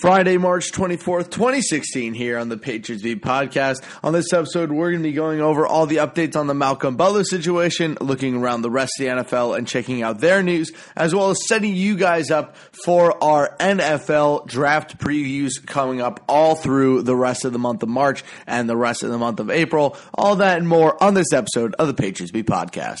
Friday, 0.00 0.36
March 0.36 0.72
24th, 0.72 1.30
2016, 1.30 2.12
here 2.12 2.36
on 2.38 2.50
the 2.50 2.58
Patriots 2.58 3.02
Beat 3.02 3.22
podcast. 3.22 3.82
On 4.04 4.12
this 4.12 4.30
episode, 4.30 4.70
we're 4.70 4.90
going 4.90 5.02
to 5.02 5.08
be 5.08 5.14
going 5.14 5.40
over 5.40 5.66
all 5.66 5.86
the 5.86 5.96
updates 5.96 6.36
on 6.36 6.46
the 6.46 6.54
Malcolm 6.54 6.96
Butler 6.96 7.24
situation, 7.24 7.96
looking 8.02 8.36
around 8.36 8.60
the 8.60 8.70
rest 8.70 8.92
of 9.00 9.06
the 9.06 9.10
NFL 9.10 9.56
and 9.56 9.66
checking 9.66 10.02
out 10.02 10.20
their 10.20 10.42
news, 10.42 10.70
as 10.96 11.14
well 11.14 11.30
as 11.30 11.38
setting 11.48 11.74
you 11.74 11.96
guys 11.96 12.30
up 12.30 12.56
for 12.84 13.22
our 13.24 13.56
NFL 13.58 14.46
draft 14.46 14.98
previews 14.98 15.52
coming 15.66 16.02
up 16.02 16.22
all 16.28 16.56
through 16.56 17.00
the 17.00 17.16
rest 17.16 17.46
of 17.46 17.54
the 17.54 17.58
month 17.58 17.82
of 17.82 17.88
March 17.88 18.22
and 18.46 18.68
the 18.68 18.76
rest 18.76 19.02
of 19.02 19.10
the 19.10 19.18
month 19.18 19.40
of 19.40 19.50
April. 19.50 19.96
All 20.12 20.36
that 20.36 20.58
and 20.58 20.68
more 20.68 21.02
on 21.02 21.14
this 21.14 21.32
episode 21.32 21.74
of 21.78 21.86
the 21.86 21.94
Patriots 21.94 22.32
Beat 22.32 22.46
podcast. 22.46 23.00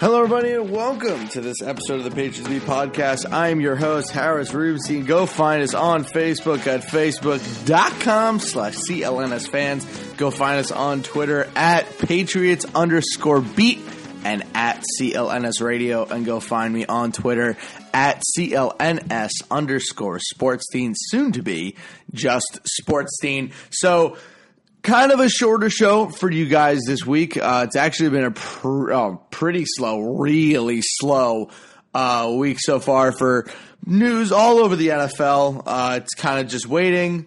Hello, 0.00 0.22
everybody, 0.22 0.52
and 0.52 0.70
welcome 0.70 1.26
to 1.30 1.40
this 1.40 1.60
episode 1.60 1.98
of 1.98 2.04
the 2.04 2.12
Patriots 2.12 2.48
Beat 2.48 2.62
podcast. 2.62 3.32
I 3.32 3.48
am 3.48 3.60
your 3.60 3.74
host, 3.74 4.12
Harris 4.12 4.54
Rubenstein. 4.54 5.04
Go 5.06 5.26
find 5.26 5.60
us 5.60 5.74
on 5.74 6.04
Facebook 6.04 6.68
at 6.68 6.82
facebook.com 6.82 8.38
slash 8.38 8.76
CLNS 8.76 9.48
fans. 9.48 9.84
Go 10.16 10.30
find 10.30 10.60
us 10.60 10.70
on 10.70 11.02
Twitter 11.02 11.50
at 11.56 11.98
Patriots 11.98 12.64
underscore 12.76 13.40
beat 13.40 13.80
and 14.22 14.44
at 14.54 14.84
CLNS 15.00 15.60
radio. 15.60 16.04
And 16.04 16.24
go 16.24 16.38
find 16.38 16.72
me 16.72 16.86
on 16.86 17.10
Twitter 17.10 17.56
at 17.92 18.22
CLNS 18.38 19.30
underscore 19.50 20.20
sportstein, 20.32 20.92
soon 20.96 21.32
to 21.32 21.42
be 21.42 21.74
just 22.14 22.60
sportstein. 22.80 23.50
So, 23.70 24.16
kind 24.82 25.12
of 25.12 25.20
a 25.20 25.28
shorter 25.28 25.70
show 25.70 26.08
for 26.08 26.30
you 26.30 26.46
guys 26.46 26.80
this 26.86 27.04
week. 27.06 27.36
Uh, 27.36 27.64
it's 27.66 27.76
actually 27.76 28.10
been 28.10 28.24
a 28.24 28.30
pr- 28.30 28.92
oh, 28.92 29.22
pretty 29.30 29.64
slow, 29.66 30.00
really 30.00 30.80
slow 30.82 31.50
uh, 31.94 32.32
week 32.36 32.58
so 32.60 32.80
far 32.80 33.12
for 33.12 33.46
news 33.84 34.32
all 34.32 34.58
over 34.58 34.76
the 34.76 34.88
NFL. 34.88 35.62
Uh, 35.66 36.00
it's 36.02 36.14
kind 36.14 36.40
of 36.40 36.48
just 36.48 36.66
waiting 36.66 37.26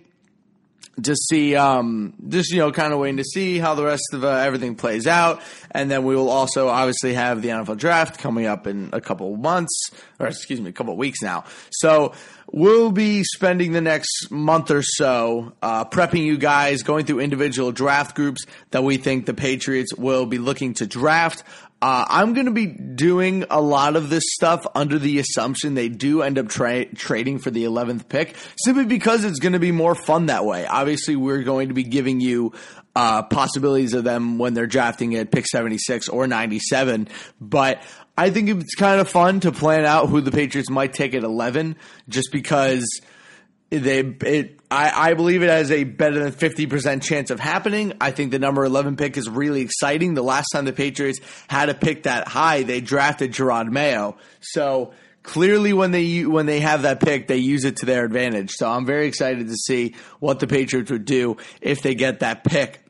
to 1.04 1.16
see, 1.16 1.56
um, 1.56 2.14
just 2.28 2.52
you 2.52 2.60
know, 2.60 2.72
kind 2.72 2.94
of 2.94 3.00
waiting 3.00 3.18
to 3.18 3.24
see 3.24 3.58
how 3.58 3.76
the 3.76 3.84
rest 3.84 4.14
of 4.14 4.24
uh, 4.24 4.30
everything 4.30 4.76
plays 4.76 5.08
out, 5.08 5.42
and 5.72 5.90
then 5.90 6.04
we 6.04 6.16
will 6.16 6.30
also 6.30 6.68
obviously 6.68 7.14
have 7.14 7.42
the 7.42 7.50
NFL 7.50 7.78
draft 7.78 8.20
coming 8.20 8.46
up 8.46 8.68
in 8.68 8.90
a 8.94 9.02
couple 9.02 9.36
months, 9.36 9.90
or 10.20 10.28
excuse 10.28 10.60
me, 10.62 10.70
a 10.70 10.74
couple 10.74 10.96
weeks 10.98 11.22
now. 11.22 11.46
So 11.72 12.14
we'll 12.52 12.92
be 12.92 13.24
spending 13.24 13.72
the 13.72 13.82
next 13.82 14.30
month 14.30 14.72
or 14.72 14.82
so 14.84 15.54
uh, 15.62 15.86
prepping 15.86 16.24
you 16.24 16.38
guys, 16.38 16.84
going 16.84 17.06
through 17.06 17.20
individual 17.20 17.72
draft 17.72 18.16
groups 18.16 18.46
that 18.72 18.84
we 18.84 18.98
think 18.98 19.26
the 19.26 19.34
Patriots 19.34 19.94
will 19.96 20.26
be 20.26 20.38
looking 20.38 20.74
to 20.76 20.88
draft. 20.88 21.44
Uh, 21.82 22.06
I'm 22.08 22.34
going 22.34 22.46
to 22.46 22.52
be 22.52 22.68
doing 22.68 23.46
a 23.50 23.60
lot 23.60 23.96
of 23.96 24.12
this 24.12 24.24
stuff 24.28 24.68
under 24.76 25.00
the 25.00 25.18
assumption 25.18 25.74
they 25.74 25.90
do 25.90 26.22
end 26.22 26.38
up 26.38 26.48
tra- 26.48 26.86
trading 26.86 27.40
for 27.40 27.50
the 27.50 27.64
11th 27.64 28.08
pick, 28.08 28.36
simply 28.64 28.86
because 28.86 29.24
it's 29.24 29.40
going 29.40 29.54
to 29.54 29.60
be 29.60 29.72
more 29.72 29.96
fun 29.96 30.28
that 30.28 30.46
way. 30.46 30.68
Obviously, 30.68 31.16
we're 31.16 31.42
going 31.42 31.70
to 31.70 31.74
be 31.74 31.84
giving 31.84 32.20
you 32.20 32.54
uh, 32.96 33.24
possibilities 33.24 33.96
of 33.96 34.04
them 34.04 34.38
when 34.38 34.54
they're 34.54 34.68
drafting 34.68 35.16
at 35.16 35.32
pick 35.32 35.48
76 35.48 36.08
or 36.10 36.28
97, 36.28 37.08
but 37.40 37.82
I 38.22 38.30
think 38.30 38.50
it's 38.50 38.76
kind 38.76 39.02
of 39.02 39.10
fun 39.10 39.40
to 39.40 39.52
plan 39.52 39.84
out 39.84 40.10
who 40.10 40.22
the 40.22 40.30
Patriots 40.30 40.70
might 40.70 40.94
take 40.94 41.16
at 41.16 41.24
11, 41.24 41.76
just 42.08 42.32
because 42.32 42.88
they 43.72 44.02
it 44.02 44.60
I, 44.70 45.10
I 45.10 45.14
believe 45.16 45.42
it 45.42 45.50
has 45.50 45.72
a 45.72 45.86
better 45.86 46.30
than 46.30 46.32
50% 46.32 47.02
chance 47.02 47.32
of 47.32 47.40
happening. 47.40 47.94
I 48.00 48.12
think 48.12 48.30
the 48.30 48.38
number 48.38 48.64
11 48.64 48.96
pick 48.96 49.18
is 49.18 49.28
really 49.28 49.62
exciting. 49.62 50.14
The 50.14 50.22
last 50.22 50.50
time 50.54 50.66
the 50.66 50.72
Patriots 50.72 51.20
had 51.48 51.70
a 51.70 51.74
pick 51.74 52.04
that 52.04 52.28
high, 52.28 52.62
they 52.62 52.80
drafted 52.80 53.32
Jerod 53.32 53.72
Mayo. 53.72 54.18
So 54.40 54.94
clearly 55.24 55.74
when 55.74 55.90
they 55.90 56.24
when 56.24 56.46
they 56.46 56.60
have 56.60 56.84
that 56.84 57.00
pick, 57.00 57.26
they 57.26 57.38
use 57.38 57.66
it 57.66 57.78
to 57.78 57.88
their 57.88 58.06
advantage. 58.06 58.52
So 58.52 58.70
I'm 58.70 58.86
very 58.86 59.08
excited 59.08 59.48
to 59.48 59.56
see 59.56 59.96
what 60.20 60.40
the 60.40 60.46
Patriots 60.46 60.92
would 60.92 61.06
do 61.06 61.38
if 61.60 61.82
they 61.82 61.96
get 61.96 62.20
that 62.20 62.44
pick. 62.44 62.86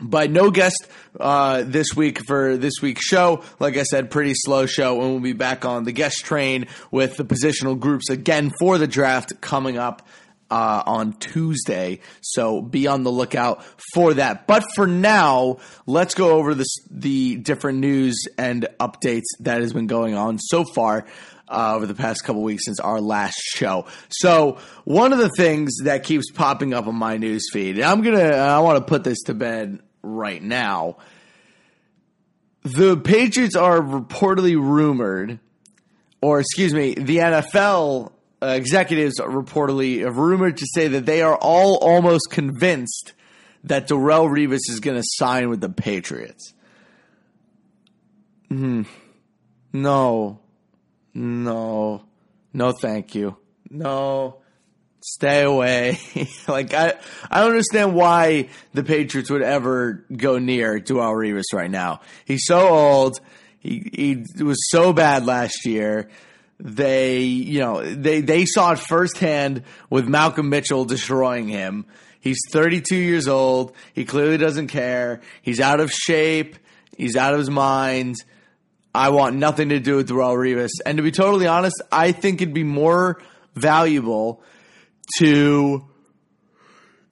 But 0.00 0.30
no 0.30 0.50
guest 0.50 0.86
uh, 1.18 1.64
this 1.66 1.96
week 1.96 2.24
for 2.24 2.56
this 2.56 2.74
week's 2.80 3.04
show. 3.04 3.42
Like 3.58 3.76
I 3.76 3.82
said, 3.82 4.10
pretty 4.10 4.34
slow 4.34 4.66
show, 4.66 5.00
and 5.00 5.10
we'll 5.10 5.20
be 5.20 5.32
back 5.32 5.64
on 5.64 5.84
the 5.84 5.92
guest 5.92 6.24
train 6.24 6.68
with 6.90 7.16
the 7.16 7.24
positional 7.24 7.78
groups 7.78 8.08
again 8.08 8.52
for 8.60 8.78
the 8.78 8.86
draft 8.86 9.40
coming 9.40 9.76
up 9.76 10.06
uh, 10.50 10.82
on 10.86 11.14
Tuesday. 11.14 12.00
So 12.20 12.62
be 12.62 12.86
on 12.86 13.02
the 13.02 13.10
lookout 13.10 13.64
for 13.92 14.14
that. 14.14 14.46
But 14.46 14.64
for 14.74 14.86
now, 14.86 15.58
let's 15.86 16.14
go 16.14 16.30
over 16.36 16.54
the 16.54 17.36
different 17.36 17.78
news 17.78 18.16
and 18.36 18.68
updates 18.80 19.26
that 19.40 19.60
has 19.60 19.72
been 19.72 19.86
going 19.86 20.14
on 20.14 20.38
so 20.38 20.64
far. 20.64 21.06
Uh, 21.50 21.76
over 21.76 21.86
the 21.86 21.94
past 21.94 22.24
couple 22.24 22.42
weeks 22.42 22.66
since 22.66 22.78
our 22.78 23.00
last 23.00 23.40
show. 23.54 23.86
So 24.10 24.58
one 24.84 25.14
of 25.14 25.18
the 25.18 25.30
things 25.30 25.78
that 25.84 26.02
keeps 26.02 26.30
popping 26.30 26.74
up 26.74 26.86
on 26.86 26.94
my 26.94 27.16
news 27.16 27.48
feed, 27.50 27.76
and 27.76 27.86
I'm 27.86 28.02
gonna, 28.02 28.32
I 28.32 28.58
want 28.58 28.76
to 28.76 28.84
put 28.84 29.02
this 29.02 29.22
to 29.22 29.32
bed 29.32 29.78
right 30.02 30.42
now. 30.42 30.96
The 32.62 32.96
Patriots 32.96 33.56
are 33.56 33.80
reportedly 33.80 34.54
rumored, 34.54 35.38
or 36.20 36.40
excuse 36.40 36.74
me, 36.74 36.94
the 36.94 37.18
NFL 37.18 38.12
executives 38.42 39.20
are 39.20 39.28
reportedly 39.28 40.04
rumored 40.04 40.56
to 40.58 40.66
say 40.74 40.88
that 40.88 41.06
they 41.06 41.22
are 41.22 41.36
all 41.36 41.76
almost 41.76 42.30
convinced 42.30 43.14
that 43.64 43.88
Darrelle 43.88 44.28
Revis 44.28 44.60
is 44.68 44.80
going 44.80 44.96
to 44.96 45.04
sign 45.04 45.48
with 45.48 45.60
the 45.60 45.68
Patriots. 45.68 46.52
Hmm. 48.48 48.82
No. 49.72 50.40
No. 51.14 52.04
No, 52.52 52.72
thank 52.72 53.14
you. 53.14 53.36
No. 53.70 54.38
Stay 55.00 55.42
away. 55.42 55.98
like 56.48 56.74
I, 56.74 56.94
I 57.30 57.40
don't 57.40 57.50
understand 57.50 57.94
why 57.94 58.48
the 58.74 58.82
Patriots 58.82 59.30
would 59.30 59.42
ever 59.42 60.04
go 60.14 60.38
near 60.38 60.80
Darrelle 60.80 61.14
Revis 61.14 61.54
right 61.56 61.70
now. 61.70 62.00
He's 62.24 62.44
so 62.46 62.68
old. 62.68 63.20
He 63.60 64.24
he 64.36 64.42
was 64.42 64.58
so 64.70 64.92
bad 64.92 65.26
last 65.26 65.66
year 65.66 66.08
they 66.60 67.20
you 67.20 67.60
know 67.60 67.82
they 67.82 68.20
they 68.20 68.44
saw 68.44 68.72
it 68.72 68.78
firsthand 68.78 69.62
with 69.90 70.08
Malcolm 70.08 70.48
Mitchell 70.48 70.84
destroying 70.84 71.48
him. 71.48 71.86
He's 72.20 72.38
32 72.50 72.96
years 72.96 73.28
old. 73.28 73.74
He 73.94 74.04
clearly 74.04 74.38
doesn't 74.38 74.68
care. 74.68 75.20
He's 75.40 75.60
out 75.60 75.80
of 75.80 75.92
shape. 75.92 76.56
He's 76.96 77.16
out 77.16 77.32
of 77.32 77.38
his 77.38 77.50
mind. 77.50 78.16
I 78.92 79.10
want 79.10 79.36
nothing 79.36 79.68
to 79.68 79.78
do 79.78 79.96
with 79.96 80.08
Darrelle 80.08 80.36
Revis. 80.36 80.70
And 80.84 80.96
to 80.96 81.02
be 81.02 81.12
totally 81.12 81.46
honest, 81.46 81.80
I 81.92 82.10
think 82.10 82.42
it'd 82.42 82.52
be 82.52 82.64
more 82.64 83.22
valuable 83.54 84.42
to 85.16 85.84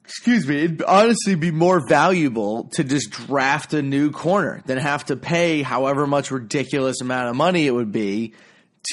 excuse 0.07 0.47
me, 0.47 0.63
it'd 0.63 0.81
honestly 0.83 1.35
be 1.35 1.51
more 1.51 1.85
valuable 1.85 2.69
to 2.69 2.83
just 2.83 3.09
draft 3.11 3.73
a 3.73 3.81
new 3.81 4.09
corner 4.09 4.63
than 4.65 4.77
have 4.77 5.03
to 5.03 5.17
pay 5.17 5.61
however 5.61 6.07
much 6.07 6.31
ridiculous 6.31 7.01
amount 7.01 7.29
of 7.29 7.35
money 7.35 7.67
it 7.67 7.71
would 7.71 7.91
be 7.91 8.33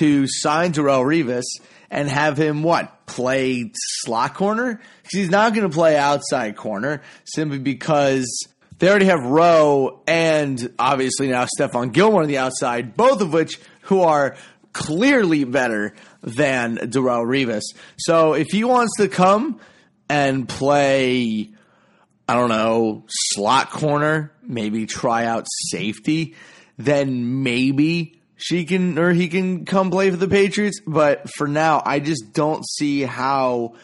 to 0.00 0.26
sign 0.26 0.72
Darrelle 0.72 1.04
Revis 1.04 1.44
and 1.88 2.08
have 2.08 2.36
him 2.36 2.64
what 2.64 3.06
play 3.06 3.70
slot 3.74 4.34
corner? 4.34 4.80
Because 5.02 5.18
he's 5.18 5.30
not 5.30 5.54
going 5.54 5.68
to 5.68 5.74
play 5.74 5.96
outside 5.96 6.56
corner 6.56 7.02
simply 7.24 7.60
because 7.60 8.48
they 8.78 8.88
already 8.88 9.06
have 9.06 9.24
Rowe 9.24 10.02
and 10.08 10.74
obviously 10.80 11.28
now 11.28 11.46
Stephon 11.46 11.92
Gilmore 11.92 12.22
on 12.22 12.28
the 12.28 12.38
outside, 12.38 12.96
both 12.96 13.20
of 13.20 13.32
which 13.32 13.60
who 13.82 14.00
are 14.00 14.36
clearly 14.72 15.44
better 15.44 15.94
than 16.24 16.78
Darrelle 16.78 17.26
Revis. 17.26 17.62
So 17.98 18.32
if 18.32 18.48
he 18.48 18.64
wants 18.64 18.96
to 18.96 19.08
come 19.08 19.60
and 20.08 20.48
play, 20.48 21.50
I 22.26 22.34
don't 22.34 22.48
know, 22.48 23.04
slot 23.08 23.70
corner, 23.70 24.32
maybe 24.42 24.86
try 24.86 25.26
out 25.26 25.46
safety, 25.70 26.34
then 26.78 27.42
maybe 27.42 28.20
she 28.36 28.64
can 28.64 28.98
or 28.98 29.12
he 29.12 29.28
can 29.28 29.64
come 29.64 29.90
play 29.90 30.10
for 30.10 30.16
the 30.16 30.28
Patriots. 30.28 30.80
But 30.86 31.30
for 31.30 31.46
now, 31.46 31.82
I 31.84 32.00
just 32.00 32.32
don't 32.32 32.66
see 32.66 33.02
how 33.02 33.74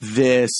this. 0.00 0.50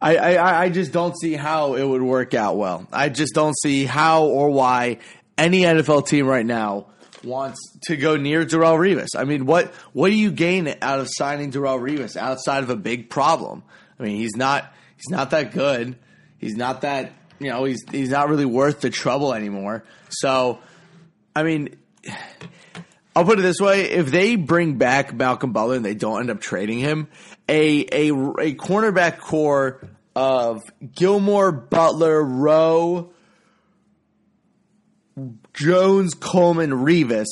I, 0.00 0.16
I, 0.16 0.62
I 0.64 0.68
just 0.68 0.92
don't 0.92 1.18
see 1.18 1.34
how 1.34 1.74
it 1.74 1.82
would 1.82 2.02
work 2.02 2.34
out 2.34 2.56
well. 2.56 2.86
I 2.92 3.08
just 3.08 3.34
don't 3.34 3.56
see 3.58 3.84
how 3.84 4.26
or 4.26 4.50
why 4.50 4.98
any 5.36 5.62
NFL 5.62 6.06
team 6.06 6.26
right 6.26 6.46
now 6.46 6.86
wants 7.24 7.58
to 7.86 7.96
go 7.96 8.16
near 8.16 8.44
Darrelle 8.44 8.78
Revis. 8.78 9.08
I 9.16 9.24
mean, 9.24 9.46
what 9.46 9.74
what 9.92 10.08
do 10.08 10.14
you 10.14 10.30
gain 10.30 10.74
out 10.82 11.00
of 11.00 11.08
signing 11.10 11.52
Darrelle 11.52 11.80
Revis 11.80 12.16
outside 12.16 12.62
of 12.62 12.70
a 12.70 12.76
big 12.76 13.10
problem? 13.10 13.62
I 13.98 14.04
mean, 14.04 14.16
he's 14.16 14.36
not 14.36 14.72
he's 14.96 15.08
not 15.10 15.30
that 15.30 15.52
good. 15.52 15.96
He's 16.38 16.56
not 16.56 16.82
that 16.82 17.12
you 17.38 17.50
know 17.50 17.64
he's 17.64 17.84
he's 17.90 18.10
not 18.10 18.28
really 18.28 18.44
worth 18.44 18.80
the 18.80 18.90
trouble 18.90 19.34
anymore. 19.34 19.84
So, 20.10 20.58
I 21.34 21.42
mean. 21.42 21.76
I'll 23.16 23.24
put 23.24 23.40
it 23.40 23.42
this 23.42 23.58
way: 23.58 23.90
if 23.90 24.12
they 24.12 24.36
bring 24.36 24.78
back 24.78 25.12
Malcolm 25.12 25.52
Butler 25.52 25.74
and 25.74 25.84
they 25.84 25.94
don't 25.94 26.20
end 26.20 26.30
up 26.30 26.40
trading 26.40 26.78
him, 26.78 27.08
a 27.48 27.80
a 27.80 28.10
a 28.10 28.54
cornerback 28.54 29.18
core 29.18 29.80
of 30.14 30.62
Gilmore, 30.94 31.50
Butler, 31.50 32.22
Rowe, 32.22 33.10
Jones, 35.54 36.14
Coleman, 36.14 36.70
Revis 36.70 37.26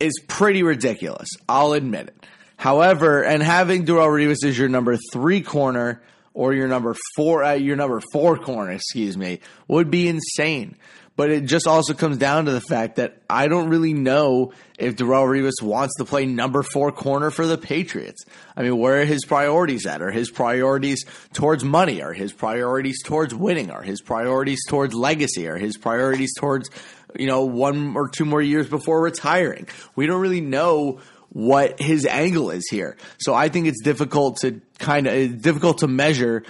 is 0.00 0.12
pretty 0.28 0.62
ridiculous. 0.62 1.28
I'll 1.48 1.72
admit 1.72 2.08
it. 2.08 2.26
However, 2.56 3.24
and 3.24 3.42
having 3.42 3.86
Darrelle 3.86 4.08
Revis 4.08 4.44
as 4.44 4.58
your 4.58 4.68
number 4.68 4.96
three 5.12 5.42
corner 5.42 6.02
or 6.34 6.54
your 6.54 6.68
number 6.68 6.94
four, 7.16 7.42
uh, 7.42 7.54
your 7.54 7.76
number 7.76 8.00
four 8.12 8.38
corner, 8.38 8.72
excuse 8.72 9.16
me, 9.16 9.40
would 9.68 9.90
be 9.90 10.08
insane. 10.08 10.76
But 11.14 11.30
it 11.30 11.44
just 11.44 11.66
also 11.66 11.92
comes 11.92 12.16
down 12.16 12.46
to 12.46 12.52
the 12.52 12.60
fact 12.60 12.96
that 12.96 13.20
I 13.28 13.46
don't 13.46 13.68
really 13.68 13.92
know 13.92 14.52
if 14.78 14.96
Darrelle 14.96 15.28
Revis 15.28 15.62
wants 15.62 15.96
to 15.96 16.06
play 16.06 16.24
number 16.24 16.62
four 16.62 16.90
corner 16.90 17.30
for 17.30 17.46
the 17.46 17.58
Patriots. 17.58 18.24
I 18.56 18.62
mean, 18.62 18.78
where 18.78 19.02
are 19.02 19.04
his 19.04 19.26
priorities 19.26 19.84
at? 19.84 20.00
Are 20.00 20.10
his 20.10 20.30
priorities 20.30 21.04
towards 21.34 21.64
money? 21.64 22.00
Are 22.00 22.14
his 22.14 22.32
priorities 22.32 23.02
towards 23.02 23.34
winning? 23.34 23.70
Are 23.70 23.82
his 23.82 24.00
priorities 24.00 24.60
towards 24.66 24.94
legacy? 24.94 25.46
Are 25.48 25.58
his 25.58 25.76
priorities 25.76 26.32
towards, 26.34 26.70
you 27.18 27.26
know, 27.26 27.44
one 27.44 27.96
or 27.96 28.08
two 28.08 28.24
more 28.24 28.42
years 28.42 28.68
before 28.68 29.00
retiring? 29.00 29.68
We 29.96 30.06
don't 30.06 30.20
really 30.20 30.40
know 30.40 31.00
what 31.30 31.80
his 31.80 32.04
angle 32.04 32.50
is 32.50 32.68
here. 32.70 32.96
So 33.18 33.34
I 33.34 33.48
think 33.48 33.66
it's 33.66 33.82
difficult 33.82 34.38
to 34.38 34.60
kind 34.78 35.06
of 35.06 35.40
difficult 35.40 35.78
to 35.78 35.88
measure 35.88 36.44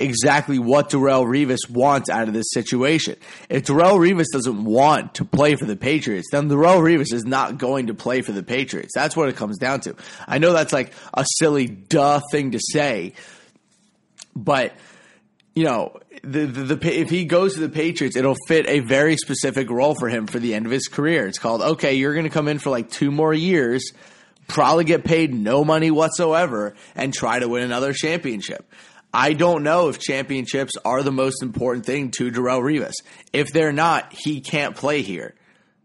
exactly 0.00 0.58
what 0.58 0.90
Darrelle 0.90 1.24
Revis 1.24 1.70
wants 1.70 2.10
out 2.10 2.26
of 2.26 2.34
this 2.34 2.46
situation. 2.50 3.16
If 3.48 3.64
Darrelle 3.64 3.98
Revis 3.98 4.26
doesn't 4.32 4.64
want 4.64 5.14
to 5.14 5.24
play 5.24 5.54
for 5.54 5.66
the 5.66 5.76
Patriots, 5.76 6.28
then 6.32 6.48
Darrelle 6.48 6.80
Revis 6.80 7.12
is 7.12 7.24
not 7.24 7.58
going 7.58 7.86
to 7.86 7.94
play 7.94 8.20
for 8.22 8.32
the 8.32 8.42
Patriots. 8.42 8.92
That's 8.94 9.16
what 9.16 9.28
it 9.28 9.36
comes 9.36 9.58
down 9.58 9.80
to. 9.82 9.94
I 10.26 10.38
know 10.38 10.52
that's 10.52 10.72
like 10.72 10.92
a 11.12 11.24
silly 11.36 11.66
duh 11.66 12.20
thing 12.32 12.52
to 12.52 12.58
say, 12.60 13.14
but 14.34 14.72
you 15.54 15.64
know, 15.64 15.96
the, 16.22 16.46
the, 16.46 16.74
the, 16.74 17.00
if 17.00 17.10
he 17.10 17.24
goes 17.24 17.54
to 17.54 17.60
the 17.60 17.68
Patriots, 17.68 18.16
it'll 18.16 18.36
fit 18.48 18.66
a 18.66 18.80
very 18.80 19.16
specific 19.16 19.70
role 19.70 19.94
for 19.94 20.08
him 20.08 20.26
for 20.26 20.38
the 20.38 20.54
end 20.54 20.66
of 20.66 20.72
his 20.72 20.88
career. 20.88 21.26
It's 21.26 21.38
called, 21.38 21.62
okay, 21.62 21.94
you're 21.94 22.14
going 22.14 22.24
to 22.24 22.30
come 22.30 22.48
in 22.48 22.58
for 22.58 22.70
like 22.70 22.90
two 22.90 23.10
more 23.10 23.32
years, 23.32 23.92
probably 24.48 24.84
get 24.84 25.04
paid 25.04 25.32
no 25.32 25.64
money 25.64 25.90
whatsoever, 25.90 26.74
and 26.96 27.14
try 27.14 27.38
to 27.38 27.48
win 27.48 27.62
another 27.62 27.92
championship. 27.92 28.68
I 29.12 29.32
don't 29.32 29.62
know 29.62 29.90
if 29.90 30.00
championships 30.00 30.76
are 30.84 31.04
the 31.04 31.12
most 31.12 31.40
important 31.40 31.86
thing 31.86 32.10
to 32.12 32.32
Darrelle 32.32 32.62
Revis. 32.62 32.94
If 33.32 33.52
they're 33.52 33.72
not, 33.72 34.12
he 34.12 34.40
can't 34.40 34.74
play 34.74 35.02
here. 35.02 35.36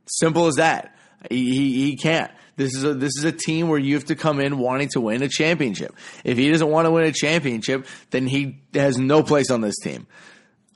Simple 0.08 0.48
as 0.48 0.56
that. 0.56 0.96
He, 1.30 1.52
he, 1.52 1.86
he 1.86 1.96
can't. 1.96 2.32
This 2.60 2.76
is 2.76 2.84
a 2.84 2.94
this 2.94 3.18
is 3.18 3.24
a 3.24 3.32
team 3.32 3.70
where 3.70 3.80
you 3.80 3.94
have 3.94 4.04
to 4.08 4.18
come 4.18 4.42
in 4.42 4.58
wanting 4.58 4.90
to 4.90 5.00
win 5.00 5.24
a 5.24 5.30
championship. 5.30 5.96
If 6.26 6.38
he 6.38 6.52
doesn't 6.52 6.68
want 6.68 6.88
to 6.88 6.92
win 6.92 7.06
a 7.06 7.14
championship, 7.14 7.88
then 8.10 8.28
he 8.28 8.60
has 8.74 8.98
no 8.98 9.24
place 9.24 9.50
on 9.50 9.62
this 9.62 9.78
team. 9.80 10.08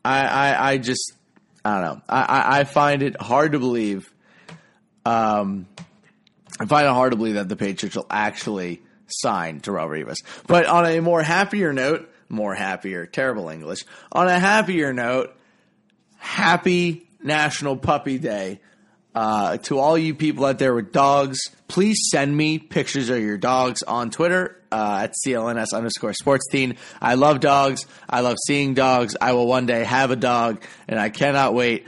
I 0.06 0.22
I, 0.22 0.70
I 0.72 0.78
just 0.78 1.12
I 1.66 1.82
don't 1.82 1.84
know. 1.84 2.02
I, 2.08 2.60
I 2.60 2.64
find 2.64 3.04
it 3.04 3.22
hard 3.22 3.52
to 3.52 3.60
believe. 3.60 4.10
Um, 5.06 5.68
I 6.58 6.68
find 6.68 6.88
it 6.88 6.92
hard 6.92 7.12
to 7.12 7.18
believe 7.18 7.34
that 7.34 7.50
the 7.50 7.58
Patriots 7.58 7.98
will 7.98 8.08
actually 8.10 8.82
sign 9.08 9.60
Darrelle 9.60 9.90
Revis. 9.90 10.20
But 10.48 10.68
on 10.68 10.86
a 10.86 11.02
more 11.02 11.22
happier 11.22 11.74
note, 11.74 12.10
more 12.30 12.56
happier, 12.56 13.06
terrible 13.06 13.50
English. 13.50 13.84
On 14.14 14.30
a 14.30 14.40
happier 14.40 14.94
note, 14.94 15.36
happy 16.16 17.10
National 17.22 17.76
Puppy 17.76 18.20
Day. 18.20 18.62
Uh, 19.16 19.58
to 19.58 19.78
all 19.78 19.98
you 19.98 20.16
people 20.16 20.46
out 20.46 20.58
there 20.58 20.74
with 20.74 20.92
dogs, 20.92 21.40
please 21.68 21.98
send 22.12 22.36
me 22.36 22.58
pictures 22.58 23.10
of 23.10 23.20
your 23.20 23.38
dogs 23.38 23.84
on 23.84 24.10
Twitter 24.10 24.60
uh, 24.72 25.02
at 25.04 25.14
CLNS 25.26 25.74
underscore 25.74 26.14
sportstein. 26.14 26.78
I 27.00 27.14
love 27.14 27.40
dogs. 27.40 27.86
I 28.10 28.22
love 28.22 28.38
seeing 28.48 28.74
dogs. 28.74 29.16
I 29.22 29.34
will 29.34 29.48
one 29.48 29.68
day 29.68 29.84
have 29.84 30.12
a 30.12 30.16
dog, 30.16 30.64
and 30.88 31.00
I 31.00 31.10
cannot 31.10 31.54
wait 31.54 31.86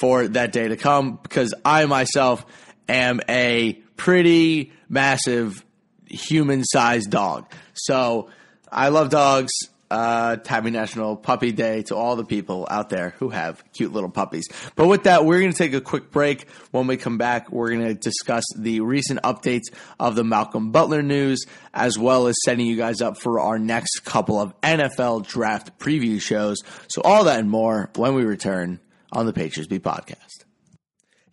for 0.00 0.26
that 0.26 0.52
day 0.52 0.68
to 0.68 0.76
come 0.76 1.18
because 1.22 1.54
I 1.64 1.86
myself 1.86 2.44
am 2.88 3.20
a 3.28 3.74
pretty 3.96 4.72
massive 4.88 5.64
human 6.06 6.64
sized 6.64 7.10
dog. 7.10 7.50
So 7.74 8.30
I 8.70 8.88
love 8.88 9.10
dogs 9.10 9.52
uh, 9.90 10.36
happy 10.46 10.70
National 10.70 11.16
Puppy 11.16 11.52
Day 11.52 11.82
to 11.84 11.96
all 11.96 12.16
the 12.16 12.24
people 12.24 12.66
out 12.70 12.88
there 12.88 13.10
who 13.18 13.28
have 13.30 13.62
cute 13.72 13.92
little 13.92 14.10
puppies. 14.10 14.48
But 14.76 14.86
with 14.86 15.04
that, 15.04 15.24
we're 15.24 15.40
going 15.40 15.52
to 15.52 15.58
take 15.58 15.74
a 15.74 15.80
quick 15.80 16.10
break. 16.10 16.48
When 16.70 16.86
we 16.86 16.96
come 16.96 17.18
back, 17.18 17.52
we're 17.52 17.70
going 17.70 17.86
to 17.86 17.94
discuss 17.94 18.44
the 18.56 18.80
recent 18.80 19.22
updates 19.22 19.72
of 20.00 20.14
the 20.14 20.24
Malcolm 20.24 20.72
Butler 20.72 21.02
news, 21.02 21.44
as 21.72 21.98
well 21.98 22.26
as 22.26 22.36
setting 22.44 22.66
you 22.66 22.76
guys 22.76 23.00
up 23.00 23.18
for 23.18 23.40
our 23.40 23.58
next 23.58 24.04
couple 24.04 24.40
of 24.40 24.58
NFL 24.62 25.26
draft 25.26 25.78
preview 25.78 26.20
shows. 26.20 26.58
So, 26.88 27.02
all 27.02 27.24
that 27.24 27.40
and 27.40 27.50
more 27.50 27.90
when 27.96 28.14
we 28.14 28.24
return 28.24 28.80
on 29.12 29.26
the 29.26 29.32
Patriots 29.32 29.68
Beat 29.68 29.82
podcast. 29.82 30.44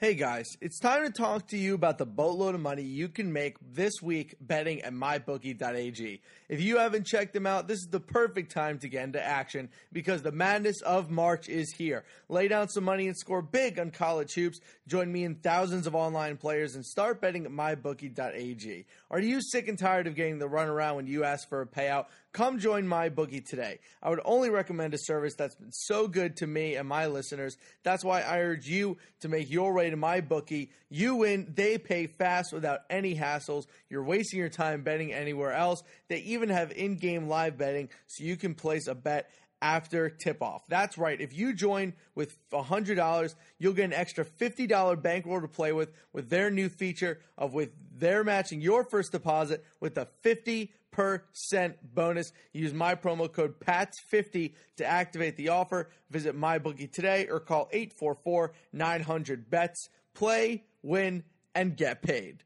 Hey 0.01 0.15
guys, 0.15 0.57
it's 0.61 0.79
time 0.79 1.05
to 1.05 1.11
talk 1.11 1.45
to 1.49 1.57
you 1.59 1.75
about 1.75 1.99
the 1.99 2.07
boatload 2.07 2.55
of 2.55 2.61
money 2.61 2.81
you 2.81 3.07
can 3.07 3.31
make 3.31 3.57
this 3.61 4.01
week 4.01 4.33
betting 4.41 4.81
at 4.81 4.93
mybookie.ag. 4.93 6.21
If 6.49 6.59
you 6.59 6.79
haven't 6.79 7.05
checked 7.05 7.35
them 7.35 7.45
out, 7.45 7.67
this 7.67 7.77
is 7.77 7.87
the 7.91 7.99
perfect 7.99 8.51
time 8.51 8.79
to 8.79 8.89
get 8.89 9.03
into 9.03 9.23
action 9.23 9.69
because 9.93 10.23
the 10.23 10.31
madness 10.31 10.81
of 10.81 11.11
March 11.11 11.49
is 11.49 11.71
here. 11.77 12.03
Lay 12.29 12.47
down 12.47 12.67
some 12.69 12.83
money 12.83 13.05
and 13.05 13.15
score 13.15 13.43
big 13.43 13.77
on 13.77 13.91
college 13.91 14.33
hoops. 14.33 14.59
Join 14.87 15.11
me 15.11 15.23
and 15.23 15.43
thousands 15.43 15.85
of 15.85 15.93
online 15.93 16.37
players 16.37 16.73
and 16.73 16.83
start 16.83 17.21
betting 17.21 17.45
at 17.45 17.51
mybookie.ag. 17.51 18.87
Are 19.11 19.19
you 19.21 19.39
sick 19.39 19.67
and 19.67 19.77
tired 19.77 20.07
of 20.07 20.15
getting 20.15 20.39
the 20.39 20.49
runaround 20.49 20.95
when 20.95 21.05
you 21.05 21.25
ask 21.25 21.47
for 21.47 21.61
a 21.61 21.67
payout? 21.67 22.07
Come 22.33 22.59
join 22.59 22.87
my 22.87 23.09
bookie 23.09 23.41
today. 23.41 23.79
I 24.01 24.09
would 24.09 24.21
only 24.23 24.49
recommend 24.49 24.93
a 24.93 24.97
service 24.97 25.35
that's 25.35 25.55
been 25.55 25.73
so 25.73 26.07
good 26.07 26.37
to 26.37 26.47
me 26.47 26.75
and 26.75 26.87
my 26.87 27.07
listeners. 27.07 27.57
That's 27.83 28.05
why 28.05 28.21
I 28.21 28.39
urge 28.39 28.67
you 28.67 28.97
to 29.19 29.27
make 29.27 29.51
your 29.51 29.73
way 29.73 29.89
to 29.89 29.97
my 29.97 30.21
bookie. 30.21 30.71
You 30.89 31.17
win, 31.17 31.51
they 31.53 31.77
pay 31.77 32.07
fast 32.07 32.53
without 32.53 32.81
any 32.89 33.15
hassles. 33.15 33.65
You're 33.89 34.03
wasting 34.03 34.39
your 34.39 34.47
time 34.47 34.83
betting 34.83 35.11
anywhere 35.11 35.51
else. 35.51 35.83
They 36.07 36.19
even 36.19 36.47
have 36.49 36.71
in-game 36.71 37.27
live 37.27 37.57
betting 37.57 37.89
so 38.07 38.23
you 38.23 38.37
can 38.37 38.55
place 38.55 38.87
a 38.87 38.95
bet 38.95 39.29
after 39.61 40.09
tip 40.09 40.41
off. 40.41 40.63
That's 40.67 40.97
right. 40.97 41.19
If 41.19 41.33
you 41.37 41.53
join 41.53 41.93
with 42.15 42.35
$100, 42.51 43.35
you'll 43.59 43.73
get 43.73 43.85
an 43.85 43.93
extra 43.93 44.25
$50 44.25 45.01
bankroll 45.01 45.41
to 45.41 45.47
play 45.47 45.71
with 45.71 45.91
with 46.13 46.29
their 46.29 46.49
new 46.49 46.69
feature 46.69 47.19
of 47.37 47.53
with 47.53 47.71
their 47.93 48.23
matching 48.23 48.61
your 48.61 48.83
first 48.83 49.11
deposit 49.11 49.63
with 49.79 49.97
a 49.97 50.07
50 50.21 50.71
percent 50.91 51.77
bonus. 51.95 52.31
Use 52.53 52.73
my 52.73 52.95
promo 52.95 53.31
code 53.31 53.59
PATS50 53.59 54.53
to 54.77 54.85
activate 54.85 55.37
the 55.37 55.49
offer. 55.49 55.89
Visit 56.09 56.39
MyBookie 56.39 56.91
today 56.91 57.27
or 57.27 57.39
call 57.39 57.69
844 57.71 58.51
900 58.73 59.49
BETS. 59.49 59.89
Play, 60.13 60.63
win, 60.83 61.23
and 61.55 61.75
get 61.75 62.01
paid. 62.01 62.43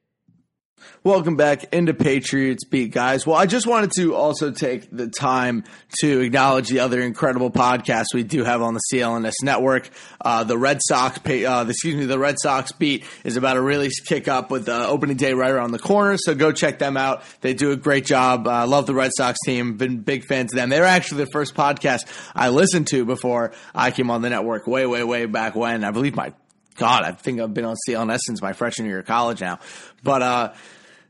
Welcome 1.06 1.36
back 1.36 1.72
into 1.72 1.94
Patriots 1.94 2.64
Beat, 2.64 2.92
guys. 2.92 3.28
Well, 3.28 3.36
I 3.36 3.46
just 3.46 3.68
wanted 3.68 3.92
to 3.98 4.16
also 4.16 4.50
take 4.50 4.90
the 4.90 5.08
time 5.08 5.64
to 6.00 6.22
acknowledge 6.22 6.70
the 6.70 6.80
other 6.80 7.00
incredible 7.00 7.52
podcasts 7.52 8.08
we 8.12 8.24
do 8.24 8.44
have 8.44 8.64
on 8.64 8.74
the 8.74 8.82
CLNS 8.92 9.44
network. 9.44 9.88
Uh, 10.20 10.46
the 10.46 10.58
Red 10.58 10.80
Sox, 10.82 11.20
uh, 11.24 11.66
excuse 11.70 11.94
me, 11.94 12.06
the 12.06 12.18
Red 12.18 12.38
Sox 12.42 12.72
Beat 12.72 13.06
is 13.24 13.38
about 13.38 13.54
to 13.54 13.62
really 13.62 13.92
kick 14.08 14.28
up 14.28 14.50
with 14.50 14.66
the 14.66 14.88
opening 14.88 15.16
day 15.16 15.34
right 15.34 15.52
around 15.52 15.74
the 15.74 15.80
corner. 15.80 16.18
So 16.18 16.34
go 16.34 16.52
check 16.52 16.80
them 16.80 16.98
out. 16.98 17.22
They 17.42 17.54
do 17.54 17.70
a 17.70 17.76
great 17.76 18.08
job. 18.08 18.48
I 18.48 18.64
uh, 18.64 18.68
love 18.68 18.88
the 18.88 18.96
Red 18.96 19.12
Sox 19.16 19.38
team. 19.46 19.78
Been 19.78 20.00
big 20.00 20.26
fans 20.26 20.54
of 20.54 20.56
them. 20.56 20.70
They 20.70 20.80
were 20.80 20.88
actually 20.88 21.26
the 21.26 21.32
first 21.32 21.54
podcast 21.54 22.08
I 22.34 22.50
listened 22.50 22.88
to 22.88 23.06
before 23.06 23.54
I 23.76 23.92
came 23.92 24.10
on 24.10 24.24
the 24.24 24.32
network 24.32 24.66
way, 24.66 24.88
way, 24.88 25.04
way 25.04 25.28
back 25.28 25.56
when. 25.56 25.84
I 25.84 25.92
believe 25.92 26.16
my 26.16 26.34
God, 26.76 27.04
I 27.04 27.12
think 27.12 27.40
I've 27.40 27.54
been 27.54 27.66
on 27.66 27.76
CLNS 27.88 28.20
since 28.26 28.42
my 28.42 28.54
freshman 28.54 28.88
year 28.88 29.00
of 29.00 29.06
college 29.06 29.42
now. 29.42 29.60
But 30.04 30.22
uh, 30.22 30.54